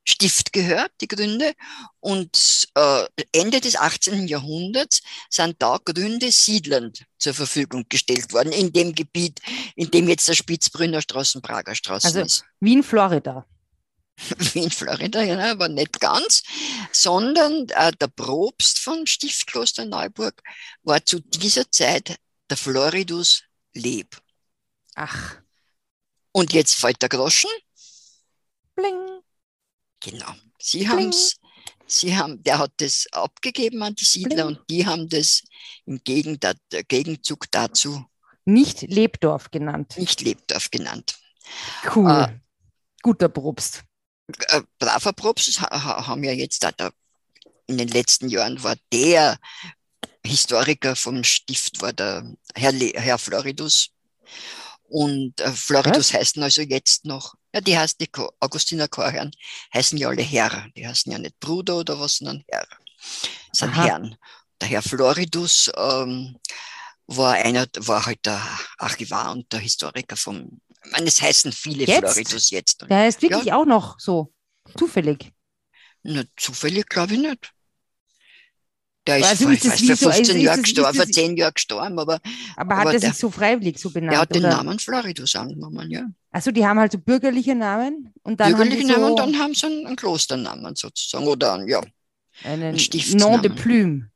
Stift 0.04 0.52
gehört, 0.52 0.90
die 1.00 1.08
Gründe. 1.08 1.54
Und 2.00 2.66
äh, 2.74 3.06
Ende 3.32 3.60
des 3.60 3.76
18. 3.76 4.26
Jahrhunderts 4.26 5.00
sind 5.30 5.56
da 5.60 5.78
Gründe 5.84 6.32
siedlend 6.32 7.04
zur 7.18 7.34
Verfügung 7.34 7.84
gestellt 7.88 8.32
worden, 8.32 8.52
in 8.52 8.72
dem 8.72 8.94
Gebiet, 8.94 9.40
in 9.76 9.90
dem 9.90 10.08
jetzt 10.08 10.28
der 10.28 10.34
Spitzbrünner 10.34 11.00
Straßen, 11.00 11.40
Prager 11.42 11.74
Straßen 11.74 12.08
also 12.08 12.20
ist. 12.20 12.44
Wien, 12.60 12.82
Florida. 12.82 13.46
Wien, 14.52 14.70
Florida, 14.70 15.22
ja, 15.22 15.52
aber 15.52 15.68
nicht 15.68 16.00
ganz, 16.00 16.42
sondern 16.92 17.68
äh, 17.70 17.92
der 17.92 18.08
Propst 18.08 18.78
von 18.78 19.06
Stiftkloster 19.06 19.84
Neuburg 19.84 20.42
war 20.82 21.04
zu 21.04 21.20
dieser 21.20 21.70
Zeit 21.70 22.16
der 22.50 22.56
Floridus 22.56 23.44
Leb. 23.74 24.20
Ach. 24.94 25.36
Und 26.32 26.52
jetzt 26.52 26.74
fällt 26.74 27.00
der 27.02 27.08
Groschen. 27.08 27.50
Bling. 28.74 29.22
Genau. 30.04 30.32
Sie 30.58 30.88
haben 30.88 31.08
es, 31.08 31.36
sie 31.86 32.16
haben, 32.16 32.42
der 32.42 32.58
hat 32.58 32.72
das 32.78 33.06
abgegeben 33.12 33.82
an 33.82 33.94
die 33.94 34.04
Siedler 34.04 34.46
Bling. 34.46 34.58
und 34.58 34.70
die 34.70 34.86
haben 34.86 35.08
das 35.08 35.42
im 35.86 36.00
Gegenzug 36.04 37.50
dazu 37.50 38.04
nicht 38.44 38.82
Lebdorf 38.82 39.50
genannt. 39.50 39.94
Nicht 39.96 40.20
Lebdorf 40.20 40.70
genannt. 40.70 41.16
Cool. 41.94 42.10
Äh, 42.10 42.38
Guter 43.02 43.28
Probst. 43.28 43.84
Äh, 44.48 44.62
braver 44.78 45.12
Probst 45.12 45.60
haben 45.60 46.24
ja 46.24 46.32
jetzt 46.32 46.62
da, 46.62 46.72
da 46.72 46.90
in 47.66 47.78
den 47.78 47.88
letzten 47.88 48.28
Jahren 48.28 48.62
war 48.62 48.76
der 48.92 49.38
Historiker 50.24 50.96
vom 50.96 51.24
Stift, 51.24 51.80
war 51.80 51.92
der 51.92 52.34
Herr, 52.54 52.72
Le 52.72 52.92
Herr 52.94 53.18
Floridus. 53.18 53.90
Und 54.92 55.40
äh, 55.40 55.50
Floridus 55.52 56.12
Was? 56.12 56.20
heißen 56.20 56.42
also 56.42 56.60
jetzt 56.60 57.06
noch 57.06 57.34
ja, 57.54 57.60
die 57.60 57.76
heißt 57.76 58.00
die 58.00 58.08
Augustiner 58.40 58.88
Chorherren, 58.88 59.30
heißen 59.74 59.98
ja 59.98 60.08
alle 60.08 60.22
Herr. 60.22 60.68
Die 60.76 60.86
heißen 60.86 61.12
ja 61.12 61.18
nicht 61.18 61.38
Bruder 61.38 61.78
oder 61.78 62.00
was, 62.00 62.16
sondern 62.16 62.44
Herr. 62.48 62.66
Sind 63.52 63.70
Aha. 63.70 63.84
Herren. 63.84 64.16
Der 64.60 64.68
Herr 64.68 64.82
Floridus 64.82 65.70
ähm, 65.76 66.38
war 67.06 67.34
einer, 67.34 67.66
war 67.78 68.06
halt 68.06 68.24
der 68.24 68.40
Archivar 68.78 69.32
und 69.32 69.52
der 69.52 69.60
Historiker 69.60 70.16
vom, 70.16 70.60
ich 70.84 70.92
meine, 70.92 71.08
es 71.08 71.20
heißen 71.20 71.52
viele 71.52 71.84
jetzt? 71.84 72.12
Floridus 72.12 72.50
jetzt. 72.50 72.82
Der 72.88 72.98
heißt 72.98 73.20
wirklich 73.20 73.44
ja. 73.44 73.56
auch 73.56 73.66
noch 73.66 73.98
so, 73.98 74.32
zufällig. 74.78 75.32
Na, 76.02 76.24
zufällig 76.36 76.88
glaube 76.88 77.14
ich 77.14 77.20
nicht. 77.20 77.52
Der 79.06 79.18
ist 79.18 79.26
also 79.26 79.48
ist 79.48 79.66
vor, 79.66 79.96
vor 79.96 80.12
15 80.12 80.24
so, 80.24 80.42
Jahren 80.42 80.62
gestorben, 80.62 80.94
vor 80.94 81.06
10 81.06 81.36
Jahren 81.36 81.54
gestorben, 81.54 81.98
aber. 81.98 82.20
Aber 82.56 82.76
hat 82.76 82.86
aber 82.86 82.94
er 82.94 83.00
sich 83.00 83.14
so 83.14 83.30
freiwillig 83.30 83.78
so 83.78 83.90
benannt? 83.90 84.12
Er 84.12 84.20
hat 84.20 84.34
den 84.34 84.42
Namen 84.42 84.78
Floridus 84.78 85.34
angenommen, 85.34 85.90
ja. 85.90 86.06
Also 86.30 86.52
die 86.52 86.64
haben 86.64 86.78
halt 86.78 86.92
so 86.92 86.98
bürgerliche 86.98 87.54
Namen 87.54 88.12
und 88.22 88.38
dann 88.38 88.52
bürgerliche 88.52 88.94
haben 88.94 89.00
Namen 89.00 89.04
so 89.04 89.10
und 89.10 89.18
dann 89.18 89.38
haben 89.38 89.54
sie 89.54 89.66
einen, 89.66 89.86
einen 89.86 89.96
Klosternamen 89.96 90.76
sozusagen 90.76 91.26
oder 91.26 91.54
einen, 91.54 91.68
ja, 91.68 91.80
einen, 92.44 92.62
einen 92.62 92.78
Stiftsnamen. 92.78 93.32
Nom 93.34 93.42
de 93.42 93.50
Plume. 93.50 94.10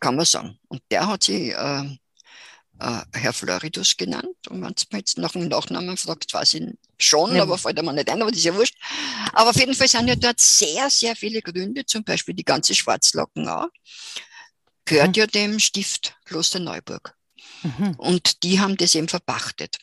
Kann 0.00 0.16
man 0.16 0.26
sagen. 0.26 0.58
Und 0.68 0.82
der 0.90 1.06
hat 1.06 1.22
sich 1.22 1.52
äh, 1.52 1.84
äh, 2.84 3.18
Herr 3.18 3.32
Floridus 3.32 3.96
genannt. 3.96 4.36
Und 4.48 4.56
wenn 4.56 4.60
man 4.60 4.74
jetzt 4.92 5.18
nach 5.18 5.32
dem 5.32 5.48
Nachnamen 5.48 5.96
fragt, 5.96 6.32
weiß 6.32 6.54
ich 6.54 6.74
schon, 6.98 7.34
ja. 7.34 7.42
aber 7.42 7.56
fällt 7.56 7.82
mir 7.82 7.92
nicht 7.92 8.10
ein, 8.10 8.20
aber 8.20 8.30
das 8.30 8.38
ist 8.38 8.44
ja 8.44 8.54
wurscht. 8.54 8.76
Aber 9.32 9.50
auf 9.50 9.56
jeden 9.56 9.74
Fall 9.74 9.88
sind 9.88 10.08
ja 10.08 10.16
dort 10.16 10.40
sehr, 10.40 10.90
sehr 10.90 11.16
viele 11.16 11.40
Gründe, 11.40 11.86
zum 11.86 12.04
Beispiel 12.04 12.34
die 12.34 12.44
ganze 12.44 12.74
Schwarzlockenau, 12.74 13.68
gehört 14.84 15.08
mhm. 15.08 15.14
ja 15.14 15.26
dem 15.26 15.58
Stift 15.58 16.16
Kloster 16.24 16.60
Neuburg. 16.60 17.16
Mhm. 17.62 17.94
Und 17.96 18.42
die 18.42 18.60
haben 18.60 18.76
das 18.76 18.94
eben 18.94 19.08
verpachtet. 19.08 19.78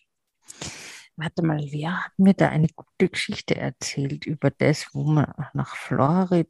Warte 1.15 1.43
mal, 1.43 1.59
wer 1.71 2.05
hat 2.05 2.11
mir 2.17 2.33
da 2.33 2.49
eine 2.49 2.67
gute 2.69 3.09
Geschichte 3.09 3.55
erzählt 3.55 4.25
über 4.25 4.49
das, 4.49 4.85
wo 4.93 5.03
man 5.03 5.33
nach 5.53 5.75
Florida, 5.75 6.49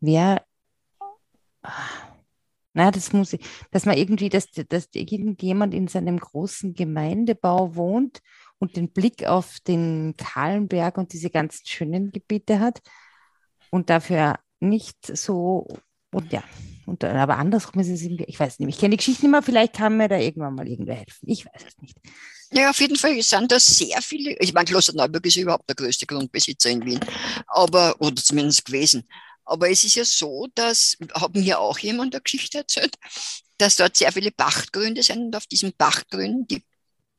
wer, 0.00 0.44
na, 2.74 2.90
das 2.90 3.12
muss 3.12 3.32
ich, 3.32 3.40
dass 3.70 3.86
man 3.86 3.96
irgendwie, 3.96 4.28
dass, 4.28 4.50
dass 4.50 4.88
irgendjemand 4.92 5.74
in 5.74 5.88
seinem 5.88 6.18
großen 6.18 6.74
Gemeindebau 6.74 7.74
wohnt 7.74 8.20
und 8.58 8.76
den 8.76 8.90
Blick 8.90 9.26
auf 9.26 9.58
den 9.60 10.14
Kahlenberg 10.16 10.98
und 10.98 11.12
diese 11.12 11.30
ganzen 11.30 11.66
schönen 11.66 12.12
Gebiete 12.12 12.60
hat 12.60 12.80
und 13.70 13.90
dafür 13.90 14.38
nicht 14.60 14.96
so, 15.16 15.66
und 16.12 16.32
ja, 16.32 16.42
und, 16.86 17.04
aber 17.04 17.36
andersrum 17.36 17.80
ist 17.80 17.88
es 17.88 18.02
irgendwie, 18.02 18.24
ich 18.24 18.40
weiß 18.40 18.58
nicht, 18.58 18.68
ich 18.68 18.78
kenne 18.78 18.92
die 18.92 18.96
Geschichte 18.96 19.24
nicht 19.24 19.30
mehr, 19.30 19.42
vielleicht 19.42 19.74
kann 19.74 19.96
mir 19.96 20.08
da 20.08 20.16
irgendwann 20.16 20.54
mal 20.54 20.66
irgendwer 20.66 20.94
helfen. 20.94 21.26
Ich 21.26 21.44
weiß 21.44 21.64
es 21.66 21.76
nicht. 21.82 21.96
Ja, 22.50 22.70
auf 22.70 22.80
jeden 22.80 22.96
Fall 22.96 23.20
sind 23.22 23.52
da 23.52 23.60
sehr 23.60 24.00
viele, 24.00 24.36
ich 24.38 24.54
meine, 24.54 24.64
Kloster 24.64 24.94
Neuburg 24.94 25.26
ist 25.26 25.36
überhaupt 25.36 25.68
der 25.68 25.76
größte 25.76 26.06
Grundbesitzer 26.06 26.70
in 26.70 26.84
Wien, 26.84 27.00
aber, 27.46 27.94
oder 28.00 28.16
zumindest 28.16 28.64
gewesen. 28.64 29.06
Aber 29.48 29.70
es 29.70 29.82
ist 29.82 29.94
ja 29.94 30.04
so, 30.04 30.46
dass, 30.54 30.96
haben 31.14 31.40
hier 31.40 31.58
auch 31.58 31.78
jemand 31.78 32.14
eine 32.14 32.22
Geschichte 32.22 32.58
erzählt, 32.58 32.96
dass 33.56 33.76
dort 33.76 33.96
sehr 33.96 34.12
viele 34.12 34.30
Pachtgründe 34.30 35.02
sind 35.02 35.26
und 35.26 35.36
auf 35.36 35.46
diesen 35.46 35.72
Pachtgründen 35.72 36.46
die 36.46 36.62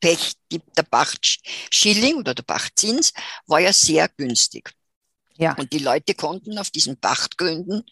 Pech, 0.00 0.32
die, 0.50 0.62
der 0.76 0.84
Pachtschilling 0.84 2.16
oder 2.16 2.34
der 2.34 2.44
Pachtzins 2.44 3.12
war 3.46 3.58
ja 3.60 3.72
sehr 3.72 4.08
günstig. 4.08 4.72
Ja. 5.36 5.54
Und 5.54 5.72
die 5.72 5.78
Leute 5.78 6.14
konnten 6.14 6.56
auf 6.58 6.70
diesen 6.70 6.98
Pachtgründen 6.98 7.84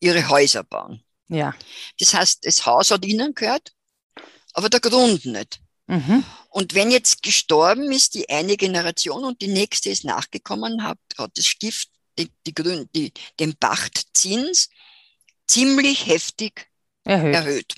ihre 0.00 0.28
Häuser 0.28 0.64
bauen. 0.64 1.04
Ja. 1.28 1.54
Das 1.98 2.14
heißt, 2.14 2.46
das 2.46 2.66
Haus 2.66 2.90
hat 2.90 3.04
ihnen 3.04 3.34
gehört, 3.34 3.72
aber 4.54 4.68
der 4.68 4.80
Grund 4.80 5.24
nicht. 5.26 5.60
Mhm. 5.86 6.24
Und 6.48 6.74
wenn 6.74 6.90
jetzt 6.90 7.22
gestorben 7.22 7.92
ist 7.92 8.14
die 8.14 8.28
eine 8.28 8.56
Generation 8.56 9.24
und 9.24 9.42
die 9.42 9.48
nächste 9.48 9.90
ist 9.90 10.04
nachgekommen, 10.04 10.82
hat, 10.82 10.98
hat 11.18 11.36
das 11.36 11.46
Stift 11.46 11.88
die, 12.24 12.32
die 12.46 12.54
Grün, 12.54 12.88
die, 12.94 13.12
den 13.38 13.54
Pachtzins 13.56 14.68
ziemlich 15.46 16.06
heftig 16.06 16.70
erhöht. 17.04 17.34
erhöht. 17.34 17.74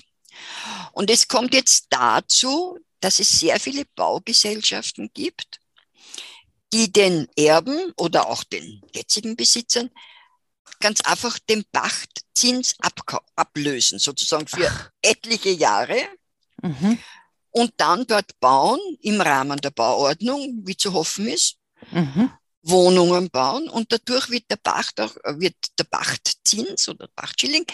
Und 0.93 1.09
es 1.09 1.27
kommt 1.27 1.53
jetzt 1.53 1.87
dazu, 1.89 2.79
dass 2.99 3.19
es 3.19 3.39
sehr 3.39 3.59
viele 3.59 3.85
Baugesellschaften 3.95 5.11
gibt, 5.13 5.59
die 6.73 6.91
den 6.91 7.27
Erben 7.37 7.93
oder 7.97 8.27
auch 8.27 8.43
den 8.43 8.81
jetzigen 8.93 9.35
Besitzern 9.35 9.91
ganz 10.79 11.01
einfach 11.01 11.39
den 11.39 11.63
Pachtzins 11.71 12.75
ablösen, 13.35 13.99
sozusagen 13.99 14.47
für 14.47 14.67
Ach. 14.69 14.89
etliche 15.01 15.51
Jahre. 15.51 15.97
Mhm. 16.61 16.99
Und 17.51 17.73
dann 17.77 18.05
dort 18.05 18.37
bauen 18.39 18.79
im 19.01 19.21
Rahmen 19.21 19.59
der 19.61 19.71
Bauordnung, 19.71 20.63
wie 20.65 20.75
zu 20.75 20.93
hoffen 20.93 21.27
ist. 21.27 21.55
Mhm. 21.91 22.31
Wohnungen 22.67 23.29
bauen 23.29 23.69
und 23.69 23.91
dadurch 23.91 24.29
wird 24.29 24.49
der 24.49 24.55
Pacht 24.57 24.99
auch, 24.99 25.15
wird 25.37 25.55
der 25.77 25.83
Pachtzins 25.83 26.89
oder 26.89 27.07
Pachtschilling, 27.15 27.65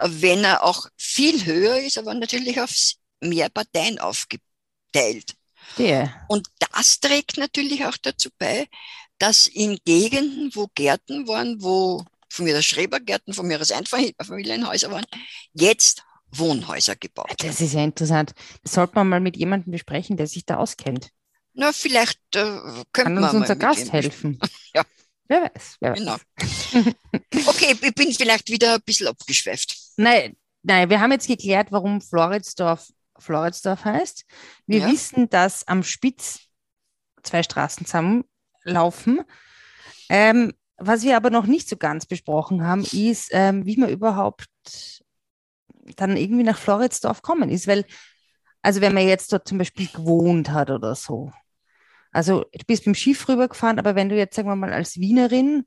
wenn 0.00 0.42
er 0.42 0.64
auch 0.64 0.86
viel 0.96 1.44
höher 1.44 1.78
ist, 1.78 1.98
aber 1.98 2.14
natürlich 2.14 2.60
auf 2.60 2.72
mehr 3.20 3.50
Parteien 3.50 3.98
aufgeteilt. 3.98 5.34
Yeah. 5.78 6.14
Und 6.28 6.48
das 6.72 6.98
trägt 6.98 7.36
natürlich 7.36 7.84
auch 7.84 7.96
dazu 7.98 8.30
bei, 8.38 8.66
dass 9.18 9.46
in 9.46 9.78
Gegenden, 9.84 10.50
wo 10.54 10.68
Gärten 10.74 11.28
waren, 11.28 11.62
wo 11.62 12.04
von 12.30 12.44
mir 12.46 12.54
das 12.54 12.64
Schrebergärten, 12.64 13.34
von 13.34 13.46
mir 13.46 13.58
das 13.58 13.72
Einfamilienhäuser 13.72 14.90
waren, 14.90 15.06
jetzt 15.52 16.04
Wohnhäuser 16.30 16.96
gebaut. 16.96 17.34
Das 17.38 17.60
ist 17.60 17.74
ja 17.74 17.82
interessant. 17.82 18.32
Das 18.62 18.72
sollte 18.72 18.94
man 18.94 19.08
mal 19.08 19.20
mit 19.20 19.36
jemandem 19.36 19.72
besprechen, 19.72 20.16
der 20.16 20.26
sich 20.26 20.46
da 20.46 20.56
auskennt. 20.56 21.10
Na, 21.54 21.72
vielleicht 21.72 22.20
äh, 22.34 22.60
könnte 22.92 23.14
Kann 23.14 23.18
uns 23.18 23.34
unser 23.34 23.56
Gast 23.56 23.92
helfen. 23.92 24.38
ja. 24.74 24.82
Wer 25.28 25.42
weiß. 25.42 25.76
Wer 25.80 25.92
genau. 25.92 26.16
okay, 27.46 27.76
ich 27.80 27.94
bin 27.94 28.12
vielleicht 28.12 28.48
wieder 28.48 28.76
ein 28.76 28.82
bisschen 28.84 29.08
abgeschweift. 29.08 29.76
Nein, 29.96 30.36
nein, 30.62 30.88
wir 30.88 31.00
haben 31.00 31.12
jetzt 31.12 31.26
geklärt, 31.26 31.70
warum 31.70 32.00
Floridsdorf 32.00 32.88
Floridsdorf 33.18 33.84
heißt. 33.84 34.24
Wir 34.66 34.80
ja. 34.80 34.90
wissen, 34.90 35.28
dass 35.28 35.66
am 35.66 35.82
Spitz 35.82 36.40
zwei 37.22 37.42
Straßen 37.42 37.84
zusammenlaufen. 37.84 39.22
Ähm, 40.08 40.54
was 40.76 41.02
wir 41.02 41.16
aber 41.16 41.30
noch 41.30 41.46
nicht 41.46 41.68
so 41.68 41.76
ganz 41.76 42.06
besprochen 42.06 42.64
haben, 42.64 42.84
ist, 42.84 43.30
ähm, 43.32 43.66
wie 43.66 43.76
man 43.76 43.90
überhaupt 43.90 44.46
dann 45.96 46.16
irgendwie 46.16 46.44
nach 46.44 46.58
Floridsdorf 46.58 47.22
kommen 47.22 47.50
ist. 47.50 47.66
Weil, 47.66 47.84
also 48.68 48.82
wenn 48.82 48.92
man 48.92 49.08
jetzt 49.08 49.32
dort 49.32 49.48
zum 49.48 49.56
Beispiel 49.56 49.86
gewohnt 49.86 50.50
hat 50.50 50.68
oder 50.68 50.94
so, 50.94 51.32
also 52.12 52.44
du 52.52 52.66
bist 52.66 52.82
mit 52.82 52.94
dem 52.94 53.00
Schiff 53.00 53.26
rübergefahren, 53.26 53.78
aber 53.78 53.94
wenn 53.94 54.10
du 54.10 54.14
jetzt, 54.14 54.36
sagen 54.36 54.46
wir 54.46 54.56
mal, 54.56 54.74
als 54.74 54.98
Wienerin 54.98 55.64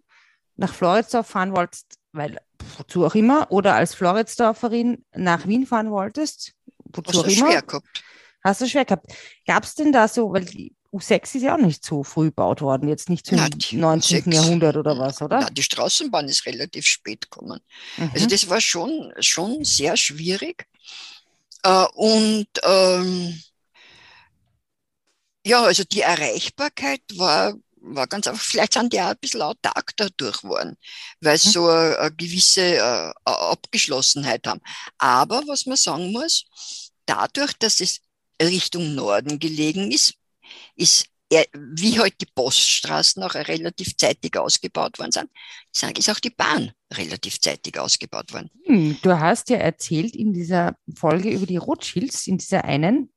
nach 0.56 0.72
Floridsdorf 0.72 1.26
fahren 1.26 1.56
wolltest, 1.56 1.96
weil 2.12 2.38
wozu 2.78 3.04
auch 3.04 3.16
immer, 3.16 3.52
oder 3.52 3.74
als 3.74 3.96
Floridsdorferin 3.96 5.04
nach 5.16 5.48
Wien 5.48 5.66
fahren 5.66 5.90
wolltest, 5.90 6.54
wozu 6.94 7.22
auch 7.22 7.24
immer. 7.24 7.50
Schwer 7.50 7.64
gehabt. 7.64 8.04
Hast 8.44 8.62
du 8.62 8.68
schwer 8.68 8.86
gehabt. 8.86 9.12
Gab 9.48 9.64
es 9.64 9.74
denn 9.74 9.92
da 9.92 10.08
so, 10.08 10.32
weil 10.32 10.46
die 10.46 10.76
U6 10.94 11.38
ist 11.38 11.42
ja 11.42 11.56
auch 11.56 11.60
nicht 11.60 11.84
so 11.84 12.04
früh 12.04 12.26
gebaut 12.26 12.62
worden, 12.62 12.88
jetzt 12.88 13.10
nicht 13.10 13.26
so 13.26 13.36
im 13.36 13.42
19. 13.80 14.26
U6, 14.26 14.32
Jahrhundert 14.32 14.78
oder 14.78 15.00
was, 15.00 15.24
oder? 15.24 15.40
Na, 15.40 15.50
die 15.50 15.64
Straßenbahn 15.64 16.28
ist 16.28 16.46
relativ 16.46 16.86
spät 16.86 17.32
gekommen. 17.32 17.62
Mhm. 17.98 18.12
Also 18.14 18.28
das 18.28 18.48
war 18.48 18.62
schon, 18.62 19.12
schon 19.22 19.64
sehr 19.64 19.98
schwierig. 19.98 20.68
Äh, 21.64 21.86
und 21.96 22.48
ähm, 22.64 23.42
ja, 25.46 25.64
also 25.64 25.84
die 25.84 26.02
Erreichbarkeit 26.02 27.02
war, 27.16 27.54
war 27.82 28.08
ganz 28.08 28.28
einfach, 28.28 28.44
vielleicht 28.44 28.74
sind 28.74 28.94
die 28.94 29.02
auch 29.02 29.10
ein 29.10 29.18
bisschen 29.20 29.42
autark 29.42 29.92
dadurch 29.98 30.42
geworden, 30.42 30.78
weil 31.20 31.38
sie 31.38 31.50
mhm. 31.50 31.54
so 31.54 31.68
eine, 31.70 31.98
eine 32.00 32.16
gewisse 32.16 32.78
äh, 32.78 33.12
Abgeschlossenheit 33.26 34.46
haben. 34.48 34.62
Aber 34.98 35.42
was 35.48 35.66
man 35.66 35.78
sagen 35.78 36.12
muss, 36.12 36.46
dadurch, 37.06 37.54
dass 37.54 37.80
es 37.80 38.02
Richtung 38.42 38.96
Norden 38.96 39.40
gelegen 39.40 39.92
ist, 39.92 40.14
ist 40.76 41.08
wie 41.32 41.92
heute 41.92 42.02
halt 42.02 42.22
die 42.22 42.28
Poststraßen 42.36 43.24
auch 43.24 43.36
relativ 43.36 43.96
zeitig 43.96 44.38
ausgebaut 44.38 45.00
worden 45.00 45.12
sind, 45.12 45.98
ist 45.98 46.10
auch 46.10 46.20
die 46.20 46.30
Bahn 46.30 46.72
relativ 46.94 47.40
zeitig 47.40 47.80
ausgebaut 47.80 48.34
worden. 48.34 48.50
Hm, 48.66 48.98
du 49.02 49.20
hast 49.20 49.50
ja 49.50 49.58
erzählt 49.58 50.16
in 50.16 50.34
dieser 50.34 50.76
Folge 50.96 51.30
über 51.30 51.46
die 51.46 51.58
Rothschilds, 51.58 52.28
in 52.28 52.38
dieser 52.38 52.66
einen, 52.66 53.14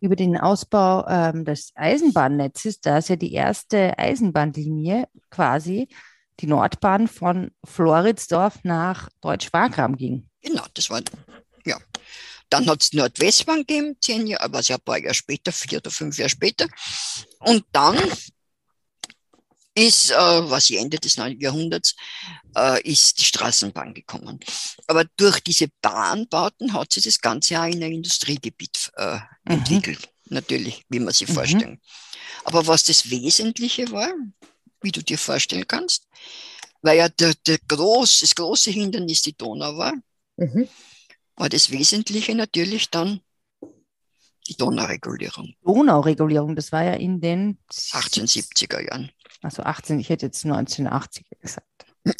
über 0.00 0.16
den 0.16 0.36
Ausbau 0.38 1.06
ähm, 1.08 1.44
des 1.44 1.72
Eisenbahnnetzes, 1.74 2.80
da 2.80 2.98
ist 2.98 3.08
ja 3.08 3.16
die 3.16 3.32
erste 3.32 3.98
Eisenbahnlinie 3.98 5.08
quasi 5.30 5.88
die 6.40 6.46
Nordbahn 6.46 7.08
von 7.08 7.50
Floridsdorf 7.64 8.60
nach 8.62 9.08
Deutsch-Wagram 9.20 9.96
ging. 9.96 10.28
Genau, 10.40 10.64
das 10.74 10.88
war, 10.88 11.02
ja. 11.66 11.76
Dann 12.50 12.66
hat 12.66 12.82
es 12.82 12.92
Nordwestbahn 12.92 13.66
gegeben, 13.66 13.96
zehn 14.00 14.26
Jahre, 14.26 14.52
was 14.52 14.68
ja 14.68 14.76
ein 14.76 14.82
paar 14.82 14.98
Jahre 14.98 15.14
später, 15.14 15.52
vier 15.52 15.78
oder 15.78 15.90
fünf 15.90 16.18
Jahre 16.18 16.30
später. 16.30 16.66
Und 17.40 17.64
dann 17.72 17.98
ist, 19.74 20.10
äh, 20.10 20.14
was 20.14 20.70
Ende 20.70 20.98
des 20.98 21.16
9. 21.16 21.38
Jahrhunderts, 21.40 21.94
äh, 22.56 22.82
ist 22.82 23.18
die 23.20 23.24
Straßenbahn 23.24 23.94
gekommen. 23.94 24.40
Aber 24.86 25.04
durch 25.16 25.40
diese 25.40 25.68
Bahnbauten 25.80 26.72
hat 26.72 26.92
sich 26.92 27.04
das 27.04 27.20
Ganze 27.20 27.60
auch 27.60 27.66
in 27.66 27.82
ein 27.82 27.92
Industriegebiet 27.92 28.90
äh, 28.96 29.14
mhm. 29.14 29.20
entwickelt. 29.44 30.08
Natürlich, 30.30 30.84
wie 30.88 30.98
man 30.98 31.14
sich 31.14 31.28
mhm. 31.28 31.34
vorstellen. 31.34 31.80
Aber 32.44 32.66
was 32.66 32.84
das 32.84 33.10
Wesentliche 33.10 33.90
war, 33.92 34.10
wie 34.82 34.92
du 34.92 35.02
dir 35.02 35.18
vorstellen 35.18 35.66
kannst, 35.66 36.06
weil 36.82 36.98
ja 36.98 37.08
der, 37.08 37.34
der 37.46 37.58
groß, 37.68 38.20
das 38.20 38.34
große 38.34 38.70
Hindernis 38.70 39.22
die 39.22 39.36
Donau 39.36 39.76
war, 39.76 39.94
mhm. 40.36 40.68
War 41.38 41.48
das 41.48 41.70
Wesentliche 41.70 42.34
natürlich 42.34 42.90
dann 42.90 43.20
die 44.48 44.56
Donauregulierung. 44.56 45.54
Donauregulierung, 45.62 46.56
das 46.56 46.72
war 46.72 46.82
ja 46.82 46.94
in 46.94 47.20
den 47.20 47.58
1870er 47.70 48.86
Jahren. 48.86 49.10
Also 49.42 49.62
18, 49.62 50.00
ich 50.00 50.08
hätte 50.08 50.26
jetzt 50.26 50.44
1980 50.44 51.26
gesagt. 51.40 51.66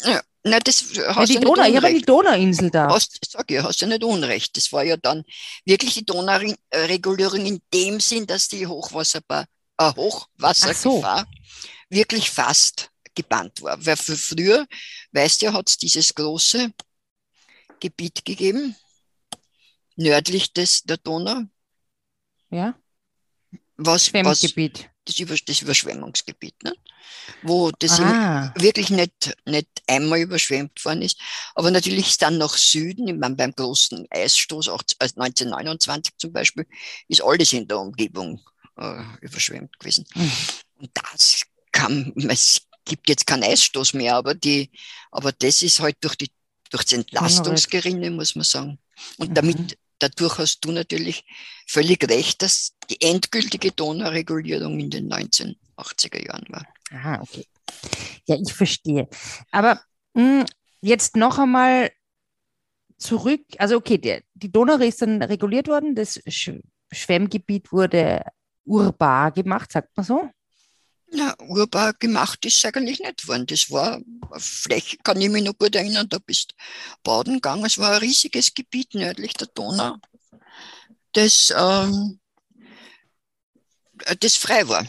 Ja, 0.03 0.21
na, 0.43 0.59
das 0.59 0.83
hast 1.07 1.29
ja, 1.29 1.39
die 1.39 1.45
Donau, 1.45 1.63
ich 1.67 1.75
habe 1.75 1.93
die 1.93 2.01
Donauinsel 2.01 2.69
da. 2.69 2.89
Hast, 2.89 3.19
sag 3.29 3.49
ich, 3.51 3.61
hast 3.61 3.81
du 3.81 3.87
nicht 3.87 4.03
Unrecht. 4.03 4.55
Das 4.55 4.71
war 4.71 4.83
ja 4.83 4.95
dann 4.95 5.23
wirklich 5.65 5.95
die 5.95 6.05
Donauregulierung 6.05 7.45
in 7.45 7.61
dem 7.73 7.99
Sinn, 7.99 8.25
dass 8.25 8.47
die 8.47 8.65
Hochwasserbar, 8.65 9.45
äh, 9.77 9.91
Hochwassergefahr 9.95 11.25
so. 11.25 11.65
wirklich 11.89 12.29
fast 12.29 12.89
gebannt 13.15 13.61
war. 13.61 13.83
Weil 13.85 13.97
für 13.97 14.15
früher, 14.15 14.65
weißt 15.11 15.41
du, 15.41 15.53
hat 15.53 15.69
es 15.69 15.77
dieses 15.77 16.13
große 16.15 16.71
Gebiet 17.79 18.23
gegeben, 18.23 18.75
nördlich 19.99 20.53
des, 20.53 20.83
der 20.83 20.97
Donau. 20.97 21.43
Ja. 22.49 22.75
Was, 23.77 24.07
Schwemmgebiet. 24.07 24.79
Was, 24.79 24.89
das, 25.05 25.19
Über, 25.19 25.35
das 25.35 25.61
Überschwemmungsgebiet, 25.61 26.63
ne? 26.63 26.73
wo 27.41 27.71
das 27.71 27.99
ah. 27.99 28.53
wirklich 28.57 28.89
nicht, 28.89 29.35
nicht 29.45 29.67
einmal 29.87 30.19
überschwemmt 30.19 30.83
worden 30.83 31.01
ist. 31.01 31.17
Aber 31.55 31.71
natürlich 31.71 32.09
ist 32.09 32.21
dann 32.21 32.37
nach 32.37 32.57
Süden, 32.57 33.07
ich 33.07 33.15
meine, 33.15 33.35
beim 33.35 33.53
großen 33.53 34.07
Eisstoß 34.09 34.69
1929 34.69 36.13
zum 36.17 36.33
Beispiel, 36.33 36.65
ist 37.07 37.23
alles 37.23 37.53
in 37.53 37.67
der 37.67 37.79
Umgebung 37.79 38.41
äh, 38.77 39.03
überschwemmt 39.21 39.79
gewesen. 39.79 40.05
Mhm. 40.15 40.31
Und 40.79 40.91
das 40.93 41.43
kam, 41.71 42.13
es 42.29 42.61
gibt 42.85 43.09
jetzt 43.09 43.25
keinen 43.25 43.43
Eisstoß 43.43 43.93
mehr, 43.93 44.15
aber, 44.15 44.35
die, 44.35 44.69
aber 45.11 45.31
das 45.31 45.61
ist 45.61 45.79
halt 45.79 45.97
durch, 46.01 46.15
die, 46.15 46.31
durch 46.69 46.83
das 46.83 46.93
Entlastungsgerinne, 46.93 48.11
muss 48.11 48.35
man 48.35 48.43
sagen. 48.45 48.79
Und 49.17 49.29
mhm. 49.29 49.33
damit 49.33 49.77
dadurch 49.99 50.37
hast 50.37 50.65
du 50.65 50.71
natürlich 50.71 51.25
völlig 51.67 52.09
recht, 52.09 52.41
dass 52.41 52.75
die 52.89 53.01
endgültige 53.01 53.71
Donauregulierung 53.71 54.79
in 54.79 54.89
den 54.89 55.11
1980er 55.11 56.25
Jahren 56.25 56.45
war. 56.49 56.65
Aha, 56.91 57.21
okay. 57.21 57.45
Ja, 58.25 58.35
ich 58.35 58.53
verstehe. 58.53 59.07
Aber 59.51 59.81
mh, 60.13 60.41
hm, 60.41 60.45
jetzt 60.81 61.15
noch 61.15 61.37
einmal 61.37 61.91
zurück. 62.97 63.41
Also, 63.57 63.77
okay, 63.77 63.97
die, 63.97 64.19
die 64.33 64.51
Donau 64.51 64.75
ist 64.77 65.01
dann 65.01 65.21
reguliert 65.21 65.67
worden, 65.67 65.95
das 65.95 66.19
Sch 66.27 66.51
Schwemmgebiet 66.91 67.71
wurde 67.71 68.23
urbar 68.65 69.31
gemacht, 69.31 69.71
sagt 69.71 69.95
man 69.95 70.05
so? 70.05 70.29
Na, 71.11 71.35
urbar 71.39 71.93
gemacht 71.93 72.45
ist 72.45 72.63
eigentlich 72.65 72.99
nicht 72.99 73.27
worden. 73.27 73.47
Das 73.47 73.71
war 73.71 73.99
Fläche, 74.37 74.97
kann 75.03 75.19
ich 75.19 75.29
mich 75.29 75.43
noch 75.43 75.57
gut 75.57 75.75
erinnern, 75.75 76.07
da 76.07 76.19
bist 76.19 76.53
baden 77.03 77.35
gegangen. 77.35 77.65
Es 77.65 77.77
war 77.79 77.93
ein 77.93 77.99
riesiges 77.99 78.53
Gebiet 78.53 78.93
nördlich 78.93 79.33
der 79.33 79.47
Donau, 79.47 79.95
das, 81.13 81.53
ähm, 81.57 82.19
das 84.19 84.35
frei 84.35 84.67
war. 84.67 84.85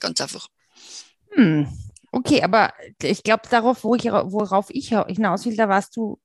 Ganz 0.00 0.20
einfach. 0.20 0.48
Hm. 1.32 1.68
Okay, 2.10 2.42
aber 2.42 2.72
ich 3.02 3.22
glaube, 3.22 3.48
darauf, 3.48 3.84
wo 3.84 3.94
ich, 3.94 4.04
worauf 4.04 4.70
ich 4.70 4.88
hinaus 4.88 5.44
will, 5.44 5.56
da 5.56 5.68
warst 5.68 5.96
du, 5.96 6.18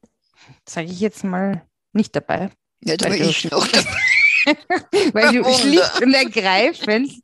sage 0.68 0.88
ich 0.88 1.00
jetzt 1.00 1.24
mal, 1.24 1.68
nicht 1.92 2.16
dabei. 2.16 2.50
Ja, 2.82 2.98
da 2.98 3.10
war 3.10 3.16
ich 3.16 3.50
noch 3.52 3.68
dabei. 3.68 3.98
Weil 5.14 5.34
du 5.34 5.54
schlicht 5.54 6.02
und 6.02 6.14
ergreifend 6.14 7.23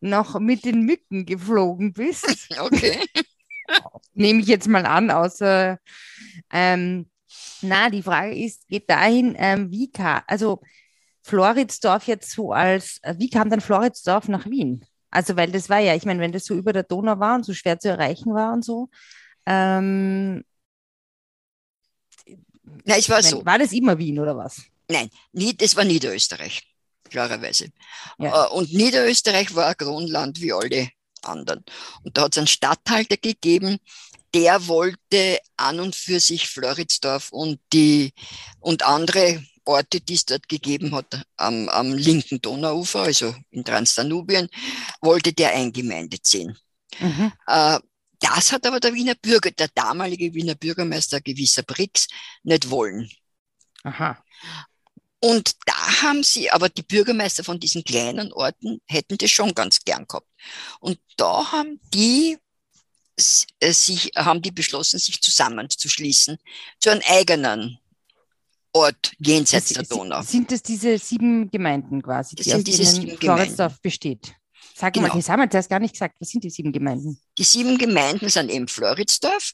noch 0.00 0.38
mit 0.38 0.64
den 0.64 0.82
Mücken 0.82 1.26
geflogen 1.26 1.92
bist. 1.92 2.48
Okay. 2.58 3.00
Nehme 4.14 4.40
ich 4.40 4.46
jetzt 4.46 4.68
mal 4.68 4.86
an, 4.86 5.10
außer 5.10 5.78
ähm, 6.52 7.10
na, 7.62 7.90
die 7.90 8.02
Frage 8.02 8.34
ist, 8.34 8.68
geht 8.68 8.88
dahin, 8.88 9.34
ähm, 9.38 9.70
wie 9.70 9.90
kam, 9.90 10.22
also 10.26 10.60
Floridsdorf 11.22 12.06
jetzt 12.06 12.30
so 12.30 12.52
als, 12.52 12.98
äh, 13.02 13.14
wie 13.18 13.28
kam 13.28 13.50
dann 13.50 13.60
Floridsdorf 13.60 14.28
nach 14.28 14.46
Wien? 14.46 14.84
Also, 15.10 15.36
weil 15.36 15.50
das 15.50 15.68
war 15.68 15.78
ja, 15.78 15.94
ich 15.94 16.04
meine, 16.04 16.20
wenn 16.20 16.32
das 16.32 16.44
so 16.44 16.54
über 16.54 16.72
der 16.72 16.82
Donau 16.82 17.18
war 17.18 17.34
und 17.36 17.44
so 17.44 17.54
schwer 17.54 17.78
zu 17.78 17.88
erreichen 17.88 18.34
war 18.34 18.52
und 18.52 18.64
so, 18.64 18.88
ähm, 19.46 20.44
Na, 22.84 22.96
es 22.96 23.08
war 23.08 23.16
meine, 23.16 23.28
so. 23.28 23.44
war 23.44 23.58
das 23.58 23.72
immer 23.72 23.98
Wien 23.98 24.18
oder 24.18 24.36
was? 24.36 24.62
Nein, 24.88 25.08
nie, 25.32 25.56
das 25.56 25.74
war 25.74 25.84
Niederösterreich, 25.84 26.62
klarerweise. 27.06 27.68
Ja. 28.18 28.46
Äh, 28.46 28.48
Und 28.50 28.72
Niederösterreich 28.72 29.54
war 29.54 29.66
ein 29.66 29.76
Kronland 29.76 30.40
wie 30.40 30.52
alle 30.52 30.90
anderen. 31.22 31.64
Und 32.02 32.16
da 32.16 32.22
hat 32.22 32.34
es 32.34 32.38
einen 32.38 32.46
Statthalter 32.46 33.16
gegeben, 33.16 33.78
der 34.34 34.66
wollte 34.66 35.38
an 35.56 35.80
und 35.80 35.96
für 35.96 36.20
sich 36.20 36.48
Floridsdorf 36.48 37.32
und 37.32 37.58
die 37.72 38.12
und 38.60 38.82
andere 38.84 39.42
Orte, 39.64 40.00
die 40.00 40.14
es 40.14 40.24
dort 40.24 40.48
gegeben 40.48 40.94
hat, 40.94 41.26
am, 41.36 41.68
am 41.68 41.92
linken 41.94 42.40
Donauufer, 42.40 43.00
also 43.00 43.34
in 43.50 43.64
Transdanubien, 43.64 44.48
wollte 45.00 45.32
der 45.32 45.54
eingemeindet 45.54 46.26
sehen. 46.26 46.56
Mhm. 47.00 47.32
Äh, 47.46 47.78
das 48.20 48.52
hat 48.52 48.66
aber 48.66 48.80
der 48.80 48.94
Wiener 48.94 49.14
Bürger, 49.14 49.50
der 49.50 49.68
damalige 49.74 50.32
Wiener 50.32 50.54
Bürgermeister, 50.54 51.20
gewisser 51.20 51.62
Brix, 51.62 52.06
nicht 52.42 52.70
wollen. 52.70 53.10
Aha. 53.82 54.22
Und 55.20 55.52
da 55.64 56.02
haben 56.02 56.22
sie, 56.22 56.50
aber 56.50 56.68
die 56.68 56.82
Bürgermeister 56.82 57.42
von 57.42 57.58
diesen 57.58 57.82
kleinen 57.84 58.32
Orten 58.32 58.80
hätten 58.88 59.16
das 59.18 59.30
schon 59.30 59.54
ganz 59.54 59.80
gern 59.84 60.06
gehabt. 60.06 60.28
Und 60.80 60.98
da 61.16 61.50
haben 61.52 61.80
die 61.94 62.36
äh, 63.60 63.72
sich, 63.72 64.10
haben 64.14 64.42
die 64.42 64.50
beschlossen, 64.50 64.98
sich 64.98 65.20
zusammenzuschließen 65.22 66.36
zu 66.80 66.90
einem 66.90 67.02
eigenen 67.08 67.78
Ort 68.74 69.12
jenseits 69.18 69.68
der 69.68 69.78
Das- 69.84 69.88
Donau. 69.88 70.20
Sind 70.22 70.52
das 70.52 70.62
diese 70.62 70.98
sieben 70.98 71.50
Gemeinden 71.50 72.02
quasi, 72.02 72.36
Das 72.36 72.44
die 72.44 72.50
sind 72.50 72.86
aus 72.86 72.94
denen 73.00 73.16
Floridsdorf 73.18 73.80
besteht? 73.80 74.34
Sag 74.74 74.94
mal, 74.96 75.04
Genau. 75.04 75.14
das 75.16 75.28
haben 75.30 75.40
wir 75.40 75.48
zuerst 75.50 75.70
gar 75.70 75.80
nicht 75.80 75.92
gesagt. 75.94 76.16
Was 76.20 76.28
sind 76.28 76.44
die 76.44 76.50
sieben 76.50 76.70
Gemeinden? 76.72 77.18
Die 77.38 77.44
sieben 77.44 77.78
Gemeinden 77.78 78.28
sind 78.28 78.50
eben 78.50 78.68
Floridsdorf, 78.68 79.52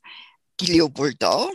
die 0.59 0.67
Leopoldau, 0.67 1.49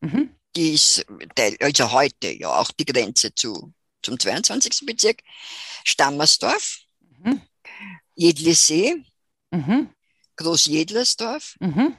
Mhm. 0.00 0.30
Die 0.56 0.72
ist 0.74 1.04
Teil, 1.34 1.56
also 1.60 1.92
heute 1.92 2.30
ja 2.32 2.48
auch 2.58 2.70
die 2.72 2.84
Grenze 2.84 3.34
zu, 3.34 3.72
zum 4.02 4.18
22. 4.18 4.86
Bezirk, 4.86 5.22
Stammersdorf, 5.84 6.78
Mhm. 7.24 7.40
Jedlesee, 8.16 9.04
Mhm. 9.50 9.90
Großjedlersdorf 10.36 11.56
Mhm. 11.60 11.96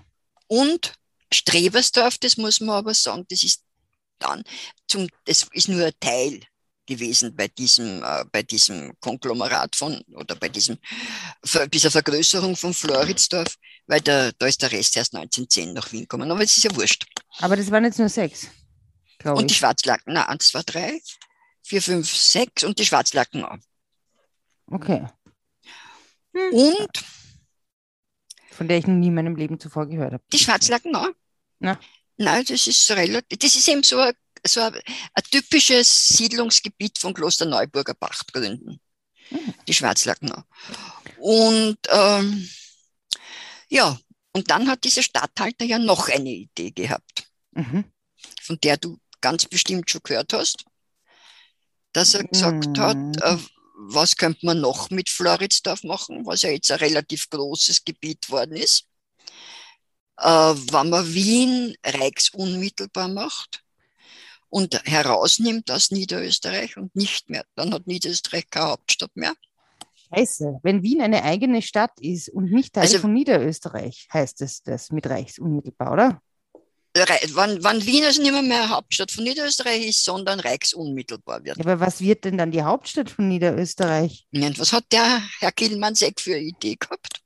und 0.48 0.94
Strebersdorf, 1.32 2.18
das 2.18 2.38
muss 2.38 2.60
man 2.60 2.76
aber 2.76 2.94
sagen, 2.94 3.26
das 3.30 3.44
ist 3.44 3.64
dann 4.20 4.44
zum, 4.88 5.08
das 5.26 5.48
ist 5.52 5.68
nur 5.70 5.86
ein 5.86 5.94
Teil 6.00 6.42
gewesen 6.86 7.36
bei 7.36 7.48
diesem, 7.48 8.04
äh, 8.04 8.26
bei 8.32 8.44
diesem 8.44 8.94
Konglomerat 9.00 9.76
von 9.76 10.02
oder 10.14 10.36
bei 10.36 10.50
diesem, 10.50 10.78
dieser 11.72 11.92
Vergrößerung 11.92 12.56
von 12.56 12.74
Floridsdorf, 12.74 13.56
weil 13.88 14.02
da, 14.02 14.32
da 14.38 14.46
ist 14.48 14.62
der 14.62 14.72
Rest 14.72 14.98
erst 14.98 15.14
1910 15.16 15.74
nach 15.74 15.92
Wien 15.92 16.02
gekommen. 16.02 16.30
Aber 16.30 16.42
es 16.42 16.58
ist 16.58 16.64
ja 16.64 16.76
wurscht. 16.76 17.06
Aber 17.40 17.56
das 17.56 17.72
waren 17.72 17.84
jetzt 17.86 18.00
nur 18.00 18.10
sechs, 18.10 18.48
Und 19.24 19.50
die 19.50 19.54
ich. 19.54 19.58
Schwarzlacken, 19.58 20.14
na, 20.14 20.28
eins, 20.30 20.50
zwei, 20.50 20.62
drei, 20.64 21.02
vier, 21.64 21.82
fünf, 21.82 22.14
sechs 22.16 22.64
und 22.64 22.78
die 22.80 22.86
Schwarzlacken 22.86 23.44
auch. 23.46 23.58
Okay. 24.68 25.08
Hm. 26.36 26.54
Und 26.54 27.04
Von 28.52 28.68
der 28.68 28.78
ich 28.78 28.88
noch 28.88 28.96
nie 28.96 29.08
in 29.08 29.14
meinem 29.16 29.36
Leben 29.36 29.60
zuvor 29.60 29.88
gehört 29.88 30.14
habe. 30.14 30.24
die 30.32 30.40
Schwarzlacken 30.40 30.96
auch. 30.96 31.10
Na. 31.60 31.80
Nein, 32.18 32.46
das 32.48 32.68
ist 32.68 32.90
relativ, 32.92 33.40
das 33.40 33.56
ist 33.56 33.68
eben 33.68 33.84
so 33.84 34.00
ein, 34.00 34.14
so 34.46 34.62
ein, 34.62 34.74
ein 34.76 35.24
typisches 35.32 36.10
Siedlungsgebiet 36.10 36.98
von 37.00 37.14
Klosterneuburger 37.14 37.96
Pachtgründen. 37.96 38.80
Mhm. 39.32 39.54
Die 39.68 39.74
Schwarzlacken 39.74 40.32
auch. 40.32 40.44
Und 41.18 41.78
ähm, 41.90 42.48
ja, 43.70 43.98
und 44.34 44.50
dann 44.52 44.68
hat 44.68 44.84
dieser 44.84 45.02
Statthalter 45.04 45.66
ja 45.66 45.80
noch 45.80 46.10
eine 46.10 46.30
Idee 46.30 46.72
gehabt, 46.72 47.23
Mhm. 47.56 47.86
von 48.42 48.58
der 48.64 48.78
du 48.78 48.98
ganz 49.22 49.46
bestimmt 49.46 49.90
schon 49.90 50.02
gehört 50.04 50.34
hast, 50.34 50.66
dass 51.94 52.14
er 52.14 52.24
gesagt 52.24 52.78
Mhm. 52.78 52.82
hat, 52.82 53.22
äh, 53.22 53.38
was 53.76 54.16
könnte 54.16 54.46
man 54.46 54.60
noch 54.62 54.90
mit 54.90 55.10
Floridsdorf 55.10 55.84
machen, 55.84 56.26
was 56.26 56.42
ja 56.44 56.50
jetzt 56.50 56.72
ein 56.72 56.80
relativ 56.80 57.30
großes 57.30 57.84
Gebiet 57.86 58.30
worden 58.30 58.56
ist. 58.56 58.86
Äh, 60.18 60.26
wenn 60.28 60.90
man 60.90 61.14
Wien 61.14 61.76
reichsunmittelbar 61.86 63.08
macht 63.10 63.64
und 64.50 64.80
herausnimmt 64.86 65.70
aus 65.72 65.92
Niederösterreich 65.92 66.78
und 66.78 66.96
nicht 66.96 67.30
mehr, 67.30 67.44
dann 67.56 67.74
hat 67.74 67.88
Niederösterreich 67.88 68.50
keine 68.50 68.68
Hauptstadt 68.68 69.16
mehr. 69.16 69.34
Scheiße, 70.16 70.60
wenn 70.64 70.84
Wien 70.84 71.02
eine 71.02 71.24
eigene 71.24 71.62
Stadt 71.62 72.00
ist 72.00 72.30
und 72.30 72.52
nicht 72.52 72.74
Teil 72.74 72.84
Also- 72.84 73.00
von 73.00 73.14
Niederösterreich, 73.14 74.08
heißt 74.14 74.42
es 74.42 74.62
das 74.62 74.92
mit 74.92 75.08
Reichsunmittelbar, 75.08 75.92
oder? 75.94 76.22
Wann, 77.34 77.64
wann 77.64 77.84
Wien 77.86 78.04
also 78.04 78.22
nicht 78.22 78.32
mehr, 78.44 78.70
Hauptstadt 78.70 79.12
von 79.12 79.24
Niederösterreich 79.24 79.88
ist, 79.88 80.04
sondern 80.06 80.40
reichsunmittelbar 80.40 81.44
wird. 81.44 81.60
Aber 81.60 81.80
was 81.80 82.02
wird 82.02 82.24
denn 82.24 82.38
dann 82.38 82.52
die 82.52 82.62
Hauptstadt 82.62 83.10
von 83.10 83.28
Niederösterreich? 83.28 84.28
Und 84.32 84.60
was 84.60 84.74
hat 84.74 84.86
der 84.92 85.22
Herr 85.40 85.52
Killmannsegg 85.52 86.22
für 86.22 86.36
eine 86.36 86.44
Idee 86.44 86.76
gehabt? 86.80 87.22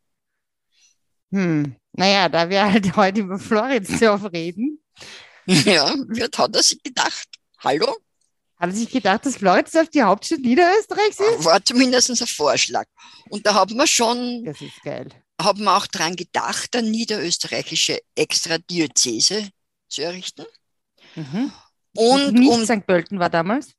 Hm, 1.32 1.76
naja, 1.92 2.30
da 2.30 2.50
wir 2.50 2.64
halt 2.72 2.96
heute 2.96 3.22
über 3.22 3.40
Floridsdorf 3.40 4.32
reden, 4.32 4.82
Ja, 5.46 5.94
wird, 6.08 6.38
hat 6.38 6.56
er 6.56 6.64
sich 6.64 6.82
gedacht. 6.84 7.28
Hallo? 7.60 7.96
hat 8.60 8.70
er 8.70 8.76
sich 8.76 8.90
gedacht, 8.90 9.26
dass 9.26 9.36
Floridsdorf 9.38 9.90
die 9.90 10.02
Hauptstadt 10.02 10.40
Niederösterreichs 10.40 11.20
ist? 11.20 11.46
War 11.46 11.64
zumindest 11.64 12.10
ein 12.10 12.28
Vorschlag. 12.28 12.86
Und 13.30 13.46
da 13.46 13.54
haben 13.54 13.76
wir 13.76 13.86
schon, 13.86 14.44
Das 14.46 14.62
ist 14.62 14.82
geil. 14.84 15.10
haben 15.42 15.64
wir 15.64 15.78
auch 15.78 15.88
dran 15.88 16.16
gedacht, 16.16 16.76
eine 16.76 16.90
niederösterreichische 16.90 18.00
Extradiözese 18.16 19.50
zu 19.90 20.02
errichten. 20.04 20.46
Mhm. 21.16 21.52
Und 21.96 22.34
nicht 22.34 22.50
um, 22.52 22.64
St. 22.66 22.86
Pölten 22.86 23.20
war 23.20 23.30
damals. 23.30 23.74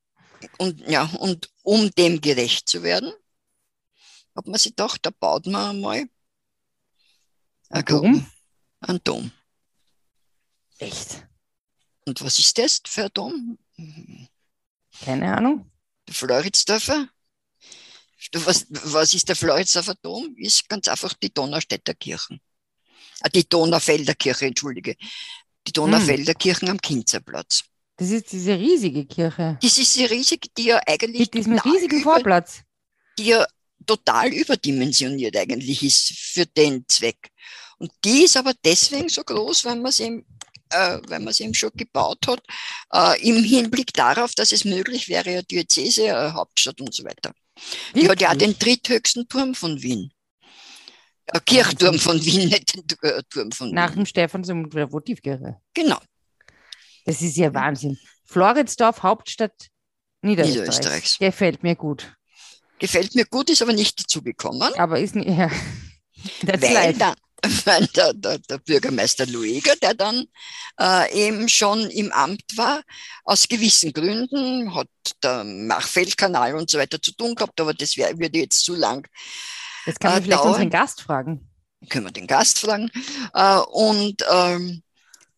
und, 0.58 0.80
ja, 0.88 1.04
und 1.20 1.50
um 1.62 1.90
dem 1.92 2.20
gerecht 2.20 2.68
zu 2.68 2.82
werden, 2.82 3.12
hat 4.34 4.46
man 4.46 4.58
sich 4.58 4.72
gedacht, 4.72 5.00
da 5.04 5.10
baut 5.10 5.46
man 5.46 5.70
einmal 5.76 6.08
Ein 7.70 7.84
Gro- 7.84 8.00
Dom? 8.02 8.30
einen 8.80 9.00
Dom. 9.04 9.32
Echt? 10.78 11.26
Und 12.06 12.22
was 12.22 12.38
ist 12.38 12.56
das 12.58 12.80
für 12.86 13.04
ein 13.04 13.10
Dom? 13.12 13.58
Keine 15.04 15.36
Ahnung. 15.36 15.70
Der 16.06 16.14
Floridsdorfer? 16.14 17.08
Du, 18.32 18.46
Was, 18.46 18.66
was 18.70 19.14
ist 19.14 19.28
der 19.28 19.36
Floridsdorfer 19.36 19.94
Dom? 19.96 20.34
Ist 20.36 20.68
ganz 20.68 20.88
einfach 20.88 21.14
die 21.14 21.32
Donaustädter 21.32 21.94
Kirchen. 21.94 22.40
Ah, 23.20 23.28
die 23.28 23.48
Donaufelder 23.48 24.14
Kirche, 24.14 24.46
entschuldige. 24.46 24.96
Die 25.68 25.72
Donaufelder 25.72 26.34
Kirchen 26.34 26.70
am 26.70 26.80
Kinzerplatz. 26.80 27.64
Das 27.98 28.10
ist 28.10 28.32
diese 28.32 28.56
riesige 28.58 29.04
Kirche. 29.04 29.58
Das 29.60 29.76
ist 29.76 29.94
die 29.96 30.06
riesige, 30.06 30.48
die 30.56 30.64
ja 30.64 30.80
eigentlich 30.86 31.20
Mit 31.20 31.34
diesem 31.34 31.58
riesigen 31.58 32.00
über, 32.00 32.12
Vorplatz. 32.14 32.62
die 33.18 33.26
ja 33.26 33.46
total 33.86 34.32
überdimensioniert 34.32 35.36
eigentlich 35.36 35.82
ist 35.82 36.12
für 36.16 36.46
den 36.46 36.84
Zweck. 36.88 37.18
Und 37.78 37.92
die 38.04 38.24
ist 38.24 38.36
aber 38.36 38.54
deswegen 38.64 39.08
so 39.10 39.22
groß, 39.22 39.66
weil 39.66 39.76
man 39.76 39.92
sie 39.92 40.04
eben, 40.04 40.26
äh, 40.70 40.98
weil 41.06 41.20
man 41.20 41.34
sie 41.34 41.44
eben 41.44 41.54
schon 41.54 41.70
gebaut 41.74 42.26
hat, 42.26 42.40
äh, 42.94 43.28
im 43.28 43.42
Hinblick 43.44 43.92
darauf, 43.92 44.34
dass 44.34 44.52
es 44.52 44.64
möglich 44.64 45.08
wäre, 45.08 45.28
eine 45.28 45.44
Diözese, 45.44 46.16
eine 46.16 46.32
Hauptstadt 46.32 46.80
und 46.80 46.94
so 46.94 47.04
weiter. 47.04 47.32
Die 47.94 48.08
hat 48.08 48.20
ja 48.20 48.28
auch 48.28 48.32
Wirklich? 48.32 48.56
den 48.56 48.58
dritthöchsten 48.58 49.28
Turm 49.28 49.54
von 49.54 49.82
Wien. 49.82 50.12
Ein 51.32 51.44
Kirchturm 51.44 51.98
von 51.98 52.24
Wien, 52.24 52.48
nicht 52.48 52.74
den 52.74 52.84
äh, 53.02 53.22
Turm 53.30 53.52
von 53.52 53.70
Nach 53.72 53.90
Wien. 53.90 54.00
dem 54.00 54.06
Stephans- 54.06 54.48
und 54.48 54.72
der 54.74 54.90
Votivkirche. 54.90 55.56
Genau. 55.74 55.98
Das 57.04 57.22
ist 57.22 57.36
ja 57.36 57.52
Wahnsinn. 57.52 57.98
Floridsdorf, 58.24 59.02
Hauptstadt 59.02 59.52
Niederösterreichs. 60.22 60.78
Niederösterreichs. 60.78 61.18
Gefällt 61.18 61.62
mir 61.62 61.76
gut. 61.76 62.14
Gefällt 62.78 63.14
mir 63.14 63.24
gut, 63.24 63.50
ist 63.50 63.62
aber 63.62 63.72
nicht 63.72 64.00
dazu 64.00 64.22
gekommen. 64.22 64.72
Aber 64.76 64.98
ist 64.98 65.14
nicht. 65.14 65.28
Ja. 65.38 65.50
That's 66.44 66.62
weil, 66.62 66.94
dann, 66.94 67.14
weil 67.64 67.86
der, 67.86 68.12
der, 68.12 68.38
der 68.40 68.58
Bürgermeister 68.58 69.24
Lueger, 69.26 69.76
der 69.76 69.94
dann 69.94 70.24
äh, 70.80 71.28
eben 71.28 71.48
schon 71.48 71.88
im 71.90 72.10
Amt 72.10 72.42
war, 72.56 72.82
aus 73.22 73.46
gewissen 73.46 73.92
Gründen, 73.92 74.74
hat 74.74 74.88
der 75.22 75.44
Machfeldkanal 75.44 76.56
und 76.56 76.68
so 76.70 76.78
weiter 76.78 77.00
zu 77.00 77.12
tun 77.12 77.36
gehabt, 77.36 77.60
aber 77.60 77.72
das 77.72 77.96
wär, 77.96 78.18
würde 78.18 78.40
jetzt 78.40 78.64
zu 78.64 78.74
lang, 78.74 79.06
Das 79.88 79.98
kann 79.98 80.12
man 80.12 80.20
äh, 80.20 80.24
vielleicht 80.24 80.40
dauern. 80.40 80.52
unseren 80.52 80.70
Gast 80.70 81.00
fragen. 81.00 81.48
können 81.88 82.04
wir 82.04 82.12
den 82.12 82.26
Gast 82.26 82.58
fragen. 82.58 82.90
Äh, 83.32 83.58
und 83.72 84.22
ähm, 84.30 84.82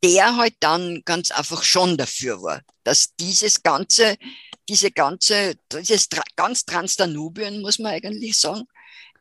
der 0.03 0.37
halt 0.37 0.55
dann 0.59 1.03
ganz 1.05 1.31
einfach 1.31 1.63
schon 1.63 1.97
dafür 1.97 2.43
war, 2.43 2.61
dass 2.83 3.15
dieses 3.15 3.63
ganze, 3.63 4.17
diese 4.69 4.91
ganze, 4.91 5.55
dieses 5.73 6.09
ganz 6.35 6.65
Transdanubien, 6.65 7.63
muss 7.63 7.79
man 7.79 7.93
eigentlich 7.93 8.37
sagen, 8.37 8.65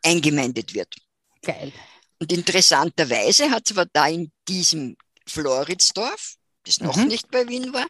eingemeindet 0.04 0.74
wird. 0.74 0.96
Geil. 1.44 1.74
Und 2.18 2.32
interessanterweise 2.34 3.52
hat 3.52 3.70
es 3.70 3.78
aber 3.78 3.86
da 3.86 4.08
in 4.08 4.32
diesem 4.48 4.98
Floridsdorf, 5.28 6.38
das 6.64 6.80
noch 6.82 6.96
mhm. 6.96 7.08
nicht 7.08 7.30
bei 7.30 7.48
Wien 7.48 7.72
war, 7.72 7.86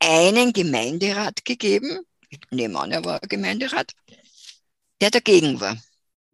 einen 0.00 0.52
Gemeinderat 0.52 1.44
gegeben, 1.44 2.00
ich 2.28 2.40
nehme 2.50 2.80
an, 2.80 2.90
er 2.90 3.04
war 3.04 3.20
Gemeinderat, 3.20 3.92
der 5.00 5.10
dagegen 5.10 5.60
war. 5.60 5.76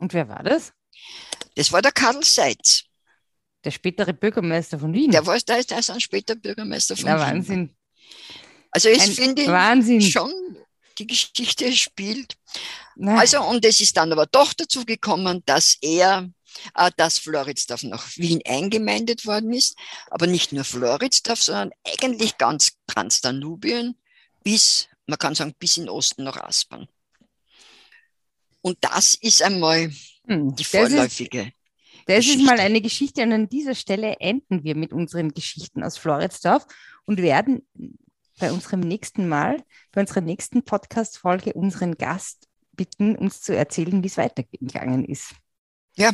Und 0.01 0.15
wer 0.15 0.29
war 0.29 0.43
das? 0.43 0.73
Das 1.55 1.71
war 1.73 1.83
der 1.83 1.93
Karl 1.93 2.23
Seitz. 2.25 2.85
Der 3.65 3.71
spätere 3.71 4.15
Bürgermeister 4.15 4.79
von 4.79 4.93
Wien. 4.95 5.11
Der 5.11 5.27
war 5.27 5.39
der 5.39 5.59
ist, 5.59 5.71
ist 5.71 5.91
ein 5.91 6.01
später 6.01 6.35
Bürgermeister 6.35 6.97
von 6.97 7.05
Na, 7.05 7.17
Wien. 7.17 7.21
Wahnsinn. 7.21 7.77
Also 8.71 8.89
ich 8.89 9.03
finde 9.03 9.47
Wahnsinn. 9.47 10.01
schon, 10.01 10.33
die 10.99 11.07
Geschichte 11.07 11.71
spielt. 11.73 12.37
Na. 12.97 13.19
Also 13.19 13.43
und 13.43 13.65
es 13.65 13.81
ist 13.81 13.97
dann 13.97 14.13
aber 14.13 14.27
doch 14.27 14.55
dazu 14.55 14.87
gekommen, 14.87 15.43
dass 15.45 15.77
er, 15.83 16.31
äh, 16.75 16.91
dass 16.97 17.19
Floridsdorf 17.19 17.83
nach 17.83 18.17
Wien 18.17 18.41
eingemeindet 18.47 19.27
worden 19.27 19.53
ist, 19.53 19.77
aber 20.11 20.27
nicht 20.27 20.53
nur 20.53 20.65
Floridsdorf, 20.65 21.43
sondern 21.43 21.73
eigentlich 21.85 22.39
ganz 22.39 22.73
Transdanubien 22.87 23.97
bis, 24.43 24.89
man 25.07 25.19
kann 25.19 25.35
sagen, 25.35 25.55
bis 25.59 25.77
in 25.77 25.91
Osten 25.91 26.25
nach 26.25 26.39
Aspern. 26.39 26.89
Und 28.63 28.79
das 28.81 29.15
ist 29.15 29.43
einmal 29.43 29.91
hm, 30.27 30.55
die 30.55 30.65
vorläufige. 30.65 31.53
Das 32.07 32.27
ist 32.27 32.43
mal 32.43 32.59
eine 32.59 32.81
Geschichte 32.81 33.23
und 33.23 33.33
an 33.33 33.49
dieser 33.49 33.75
Stelle 33.75 34.17
enden 34.19 34.65
wir 34.65 34.75
mit 34.75 34.93
unseren 34.93 35.33
Geschichten 35.33 35.85
aus 35.85 35.97
Floridsdorf 35.97 36.67
und 37.05 37.23
werden 37.23 37.67
bei 38.39 38.51
unserem 38.51 38.81
nächsten 38.81 39.29
Mal, 39.29 39.63
bei 39.93 40.01
unserer 40.01 40.23
nächsten 40.23 40.65
Podcast-Folge 40.65 41.53
unseren 41.53 41.97
Gast 41.97 42.49
bitten, 42.73 43.15
uns 43.15 43.43
zu 43.43 43.55
erzählen, 43.55 44.03
wie 44.03 44.09
es 44.09 44.17
weitergegangen 44.17 45.05
ist. 45.05 45.35
Ja, 45.97 46.13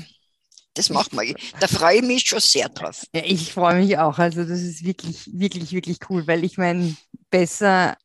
das 0.75 0.91
machen 0.91 1.19
wir. 1.19 1.35
Da 1.61 1.69
freue 1.69 1.97
ich 1.97 2.03
mich 2.03 2.27
schon 2.27 2.41
sehr 2.41 2.69
drauf. 2.69 3.07
Ja, 3.15 3.23
ich 3.25 3.53
freue 3.53 3.77
mich 3.83 3.97
auch. 3.99 4.19
Also 4.19 4.45
das 4.45 4.61
ist 4.61 4.85
wirklich, 4.85 5.31
wirklich, 5.33 5.73
wirklich 5.73 5.99
cool, 6.11 6.27
weil 6.27 6.45
ich 6.45 6.59
meine, 6.59 6.95
besser 7.31 7.97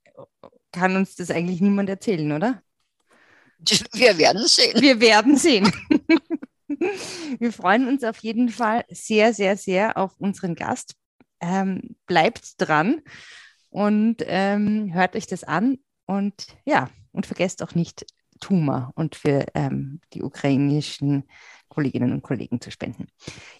kann 0.71 0.95
uns 0.95 1.15
das 1.15 1.31
eigentlich 1.31 1.59
niemand 1.59 1.89
erzählen, 1.89 2.31
oder? 2.31 2.63
Wir 3.93 4.17
werden 4.17 4.47
sehen. 4.47 4.81
Wir 4.81 4.99
werden 4.99 5.37
sehen. 5.37 5.71
Wir 7.39 7.51
freuen 7.51 7.87
uns 7.87 8.03
auf 8.03 8.17
jeden 8.19 8.49
Fall 8.49 8.85
sehr, 8.89 9.33
sehr, 9.33 9.57
sehr 9.57 9.97
auf 9.97 10.13
unseren 10.17 10.55
Gast. 10.55 10.95
Ähm, 11.39 11.95
bleibt 12.05 12.53
dran 12.61 13.01
und 13.69 14.17
ähm, 14.25 14.93
hört 14.93 15.15
euch 15.15 15.27
das 15.27 15.43
an 15.43 15.79
und 16.05 16.47
ja, 16.65 16.89
und 17.11 17.25
vergesst 17.25 17.63
auch 17.63 17.73
nicht 17.73 18.05
Tuma 18.39 18.91
und 18.95 19.15
für 19.15 19.45
ähm, 19.53 20.01
die 20.13 20.23
ukrainischen 20.23 21.23
Kolleginnen 21.67 22.11
und 22.11 22.21
Kollegen 22.21 22.59
zu 22.61 22.69
spenden. 22.69 23.07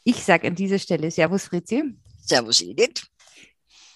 Ich 0.04 0.24
sage 0.24 0.48
an 0.48 0.56
dieser 0.56 0.80
Stelle 0.80 1.10
Servus 1.10 1.46
Fritzi. 1.46 1.96
Servus 2.20 2.62
Edith. 2.62 3.08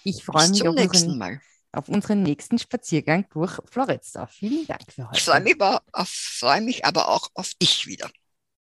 Ich 0.04 0.24
freue 0.24 0.48
mich 0.48 0.66
auf 0.66 0.76
unseren, 0.76 1.40
auf 1.76 1.88
unseren, 1.88 2.22
nächsten 2.22 2.58
Spaziergang 2.58 3.26
durch 3.32 3.58
Floridsdorf. 3.70 4.30
Vielen 4.30 4.66
Dank 4.66 4.92
für 4.92 5.08
heute. 5.08 5.18
Ich 5.18 5.24
freue 5.24 5.40
mich, 5.40 5.60
aber, 5.60 5.82
freu 6.04 6.60
mich 6.60 6.84
aber 6.84 7.08
auch 7.08 7.30
auf 7.34 7.54
dich 7.54 7.86
wieder. 7.86 8.10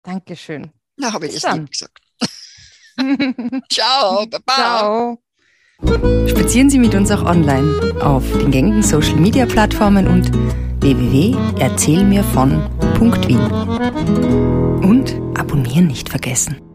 Dankeschön. 0.02 0.72
Na, 0.96 1.12
habe 1.12 1.26
ich 1.26 1.34
Bis 1.34 1.42
das 1.42 1.56
nicht 1.56 1.72
gesagt. 1.72 1.98
Ciao, 3.70 4.26
baba. 4.26 4.54
Ciao. 4.54 5.22
Spazieren 6.28 6.68
Sie 6.68 6.78
mit 6.78 6.94
uns 6.94 7.10
auch 7.10 7.24
online 7.24 7.96
auf 8.02 8.22
den 8.32 8.50
gängigen 8.50 8.82
Social 8.82 9.16
Media 9.16 9.46
Plattformen 9.46 10.06
und 10.06 10.30
www.erzählmirvon.wien. 10.82 13.40
Und 14.82 15.14
abonnieren 15.38 15.86
nicht 15.86 16.10
vergessen. 16.10 16.69